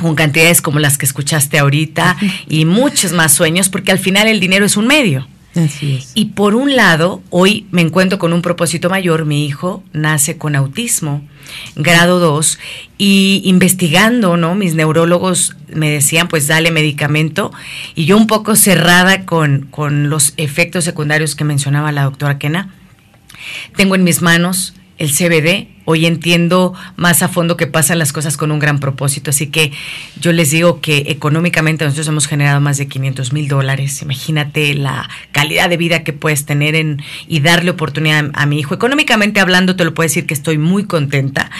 con 0.00 0.14
cantidades 0.14 0.60
como 0.60 0.80
las 0.80 0.98
que 0.98 1.06
escuchaste 1.06 1.58
ahorita 1.58 2.16
y 2.48 2.64
muchos 2.64 3.12
más 3.12 3.32
sueños, 3.32 3.68
porque 3.68 3.92
al 3.92 3.98
final 3.98 4.26
el 4.26 4.40
dinero 4.40 4.64
es 4.64 4.76
un 4.76 4.86
medio. 4.86 5.26
Y 6.14 6.26
por 6.26 6.54
un 6.54 6.74
lado, 6.74 7.22
hoy 7.30 7.66
me 7.70 7.82
encuentro 7.82 8.18
con 8.18 8.32
un 8.32 8.42
propósito 8.42 8.90
mayor. 8.90 9.24
Mi 9.24 9.46
hijo 9.46 9.84
nace 9.92 10.36
con 10.36 10.56
autismo, 10.56 11.22
grado 11.76 12.18
2, 12.18 12.58
y 12.98 13.42
investigando, 13.44 14.36
¿no? 14.36 14.54
Mis 14.54 14.74
neurólogos 14.74 15.56
me 15.68 15.90
decían, 15.90 16.28
pues 16.28 16.48
dale 16.48 16.70
medicamento, 16.70 17.52
y 17.94 18.04
yo 18.04 18.16
un 18.16 18.26
poco 18.26 18.56
cerrada 18.56 19.24
con, 19.26 19.68
con 19.70 20.10
los 20.10 20.34
efectos 20.36 20.84
secundarios 20.84 21.36
que 21.36 21.44
mencionaba 21.44 21.92
la 21.92 22.04
doctora 22.04 22.38
Kena. 22.38 22.74
Tengo 23.76 23.94
en 23.94 24.04
mis 24.04 24.22
manos 24.22 24.74
el 24.98 25.10
CBD. 25.10 25.68
Hoy 25.86 26.06
entiendo 26.06 26.72
más 26.96 27.22
a 27.22 27.28
fondo 27.28 27.58
que 27.58 27.66
pasan 27.66 27.98
las 27.98 28.12
cosas 28.12 28.38
con 28.38 28.50
un 28.50 28.58
gran 28.58 28.80
propósito. 28.80 29.30
Así 29.30 29.48
que 29.48 29.70
yo 30.18 30.32
les 30.32 30.50
digo 30.50 30.80
que 30.80 31.04
económicamente 31.08 31.84
nosotros 31.84 32.08
hemos 32.08 32.26
generado 32.26 32.60
más 32.60 32.78
de 32.78 32.88
500 32.88 33.32
mil 33.32 33.48
dólares. 33.48 34.00
Imagínate 34.00 34.74
la 34.74 35.08
calidad 35.32 35.68
de 35.68 35.76
vida 35.76 36.02
que 36.02 36.14
puedes 36.14 36.46
tener 36.46 36.74
en, 36.74 37.02
y 37.28 37.40
darle 37.40 37.70
oportunidad 37.70 38.30
a, 38.32 38.46
mi 38.46 38.58
hijo. 38.58 38.74
Económicamente 38.74 39.40
hablando, 39.40 39.76
te 39.76 39.84
lo 39.84 39.92
puedo 39.92 40.06
decir 40.06 40.26
que 40.26 40.34
estoy 40.34 40.56
muy 40.56 40.84
contenta 40.84 41.50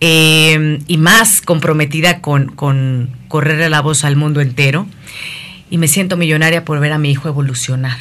eh, 0.00 0.78
y 0.86 0.98
más 0.98 1.40
comprometida 1.40 2.20
con, 2.20 2.48
con 2.48 3.10
correrle 3.28 3.70
la 3.70 3.80
voz 3.80 4.04
al 4.04 4.16
mundo 4.16 4.40
entero. 4.40 4.86
Y 5.70 5.78
me 5.78 5.88
siento 5.88 6.18
millonaria 6.18 6.66
por 6.66 6.78
ver 6.80 6.92
a 6.92 6.98
mi 6.98 7.10
hijo 7.10 7.28
evolucionar 7.28 7.96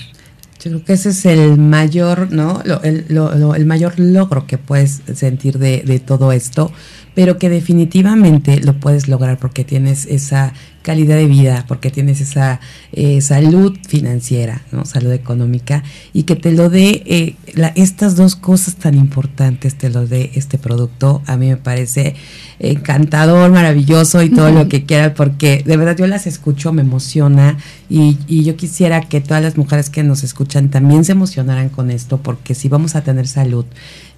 yo 0.69 0.69
creo 0.69 0.85
que 0.85 0.93
ese 0.93 1.09
es 1.09 1.25
el 1.25 1.57
mayor, 1.57 2.31
¿no? 2.31 2.61
el, 2.83 3.05
el 3.09 3.65
mayor 3.65 3.99
logro 3.99 4.45
que 4.45 4.57
puedes 4.57 5.01
sentir 5.13 5.57
de, 5.57 5.81
de, 5.85 5.99
todo 5.99 6.31
esto, 6.31 6.71
pero 7.13 7.37
que 7.37 7.49
definitivamente 7.49 8.59
lo 8.61 8.73
puedes 8.79 9.07
lograr 9.07 9.37
porque 9.37 9.63
tienes 9.63 10.05
esa 10.05 10.53
calidad 10.81 11.15
de 11.15 11.27
vida, 11.27 11.65
porque 11.67 11.91
tienes 11.91 12.21
esa 12.21 12.59
eh, 12.91 13.21
salud 13.21 13.77
financiera, 13.87 14.63
¿no? 14.71 14.85
salud 14.85 15.11
económica, 15.11 15.83
y 16.11 16.23
que 16.23 16.35
te 16.35 16.51
lo 16.51 16.69
dé 16.69 17.03
eh, 17.05 17.35
estas 17.75 18.15
dos 18.15 18.35
cosas 18.35 18.75
tan 18.75 18.95
importantes, 18.95 19.75
te 19.75 19.89
lo 19.89 20.07
dé 20.07 20.31
este 20.33 20.57
producto, 20.57 21.21
a 21.27 21.37
mí 21.37 21.49
me 21.49 21.57
parece 21.57 22.15
encantador, 22.59 23.51
maravilloso 23.51 24.23
y 24.23 24.29
todo 24.29 24.51
lo 24.51 24.67
que 24.69 24.85
quiera, 24.85 25.13
porque 25.13 25.63
de 25.65 25.77
verdad 25.77 25.97
yo 25.97 26.07
las 26.07 26.25
escucho, 26.25 26.73
me 26.73 26.81
emociona, 26.81 27.57
y, 27.89 28.17
y 28.27 28.43
yo 28.43 28.55
quisiera 28.55 29.01
que 29.01 29.21
todas 29.21 29.43
las 29.43 29.57
mujeres 29.57 29.89
que 29.89 30.01
nos 30.03 30.23
escuchan 30.23 30.69
también 30.69 31.05
se 31.05 31.11
emocionaran 31.11 31.69
con 31.69 31.91
esto, 31.91 32.17
porque 32.17 32.55
si 32.55 32.69
vamos 32.69 32.95
a 32.95 33.03
tener 33.03 33.27
salud, 33.27 33.65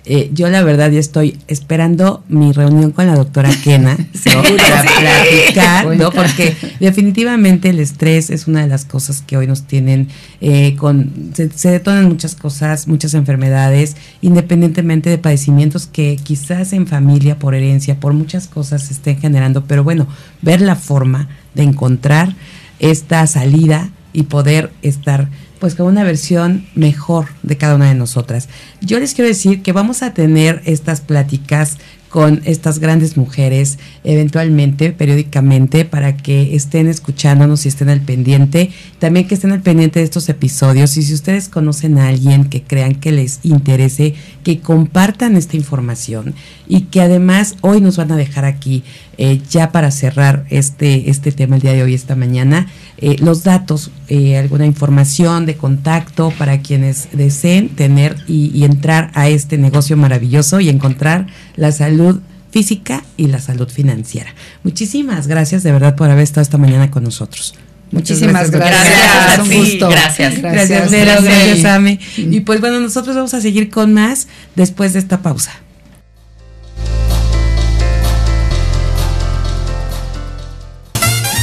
eh, 0.06 0.30
yo 0.34 0.50
la 0.50 0.64
verdad 0.64 0.92
ya 0.92 1.00
estoy 1.00 1.38
esperando 1.48 2.24
mi 2.28 2.52
reunión 2.52 2.92
con 2.92 3.08
la 3.08 3.16
doctora 3.16 3.50
Kena 3.64 3.96
para 4.24 4.84
platicar, 4.84 5.98
¿no? 5.98 6.12
Porque 6.12 6.56
definitivamente 6.82 7.70
el 7.70 7.80
estrés 7.80 8.30
es 8.30 8.48
una 8.48 8.62
de 8.62 8.68
las 8.68 8.84
cosas 8.84 9.22
que 9.22 9.38
hoy 9.38 9.48
nos 9.48 9.64
tienen 9.64 10.10
eh, 10.42 10.76
con 10.76 11.32
se, 11.34 11.50
se, 11.52 11.72
detonan 11.72 12.10
muchas 12.10 12.36
cosas, 12.36 12.88
muchas 12.88 13.14
enfermedades, 13.14 13.96
independientemente 14.22 15.10
de 15.10 15.18
padecimientos 15.18 15.88
que 15.88 16.18
quizás 16.22 16.74
en 16.74 16.86
familia, 16.86 17.40
por 17.40 17.56
herencia, 17.56 18.00
por 18.00 18.14
muchas 18.14 18.48
cosas 18.48 18.84
se 18.84 18.94
estén 18.94 19.20
generando, 19.20 19.64
pero 19.66 19.86
bueno, 19.86 20.08
ver 20.42 20.60
la 20.60 20.76
forma 20.76 21.30
de 21.54 21.64
encontrar 21.64 22.36
esta 22.80 23.26
salida 23.28 23.90
y 24.12 24.24
poder 24.24 24.72
estar 24.82 25.30
pues 25.64 25.76
con 25.76 25.86
una 25.86 26.04
versión 26.04 26.66
mejor 26.76 27.28
de 27.42 27.56
cada 27.56 27.76
una 27.76 27.88
de 27.88 27.96
nosotras. 27.96 28.50
Yo 28.82 29.00
les 29.00 29.14
quiero 29.14 29.30
decir 29.30 29.62
que 29.62 29.72
vamos 29.72 30.04
a 30.04 30.14
tener 30.14 30.62
estas 30.66 31.00
pláticas 31.00 31.78
con 32.14 32.44
estas 32.46 32.78
grandes 32.78 33.18
mujeres 33.18 33.80
eventualmente, 34.04 34.92
periódicamente, 34.92 35.84
para 35.84 36.16
que 36.16 36.56
estén 36.56 36.88
escuchándonos 36.88 37.66
y 37.66 37.70
estén 37.70 37.90
al 37.90 38.02
pendiente. 38.02 38.70
También 39.00 39.28
que 39.28 39.34
estén 39.34 39.52
al 39.52 39.64
pendiente 39.64 39.98
de 39.98 40.06
estos 40.06 40.30
episodios. 40.30 40.96
Y 40.96 41.02
si 41.02 41.12
ustedes 41.12 41.50
conocen 41.50 41.98
a 41.98 42.10
alguien 42.10 42.46
que 42.46 42.62
crean 42.62 42.94
que 42.94 43.12
les 43.12 43.40
interese, 43.42 44.14
que 44.44 44.60
compartan 44.60 45.38
esta 45.38 45.58
información 45.58 46.36
y 46.68 46.82
que 46.82 47.02
además 47.02 47.56
hoy 47.62 47.82
nos 47.82 47.98
van 47.98 48.12
a 48.12 48.16
dejar 48.16 48.46
aquí, 48.46 48.84
eh, 49.18 49.42
ya 49.50 49.72
para 49.72 49.90
cerrar 49.90 50.46
este, 50.50 51.10
este 51.10 51.32
tema 51.32 51.56
el 51.56 51.64
día 51.64 51.74
de 51.74 51.82
hoy, 51.82 51.96
esta 51.96 52.16
mañana, 52.16 52.68
eh, 52.98 53.16
los 53.20 53.44
datos, 53.44 53.90
eh, 54.08 54.38
alguna 54.38 54.68
información 54.68 55.48
de 55.48 55.56
contacto 55.56 56.32
para 56.38 56.62
quienes 56.62 57.10
deseen 57.12 57.70
tener 57.70 58.18
y, 58.28 58.52
y 58.54 58.66
entrar 58.66 59.12
a 59.16 59.30
este 59.30 59.58
negocio 59.58 59.98
maravilloso 59.98 60.60
y 60.60 60.70
encontrar 60.70 61.28
la 61.56 61.72
salud 61.72 62.20
física 62.52 63.04
y 63.18 63.28
la 63.28 63.40
salud 63.40 63.68
financiera. 63.70 64.34
Muchísimas 64.64 65.28
gracias 65.28 65.64
de 65.64 65.72
verdad 65.72 65.96
por 65.96 66.10
haber 66.10 66.24
estado 66.24 66.44
esta 66.44 66.58
mañana 66.58 66.92
con 66.92 67.04
nosotros. 67.04 67.56
Muchísimas 67.92 68.50
gracias. 68.50 68.88
Gracias. 68.90 69.48
Un 69.48 69.56
gusto. 69.56 69.90
Gracias. 69.90 70.42
Gracias, 70.42 70.92
gracias, 70.92 71.24
gracias, 71.24 71.66
Ame. 71.66 72.00
Y 72.18 72.40
pues 72.42 72.60
bueno, 72.60 72.80
nosotros 72.80 73.16
vamos 73.16 73.34
a 73.34 73.42
seguir 73.42 73.70
con 73.70 73.94
más 73.94 74.28
después 74.56 74.94
de 74.94 75.00
esta 75.00 75.22
pausa. 75.22 75.52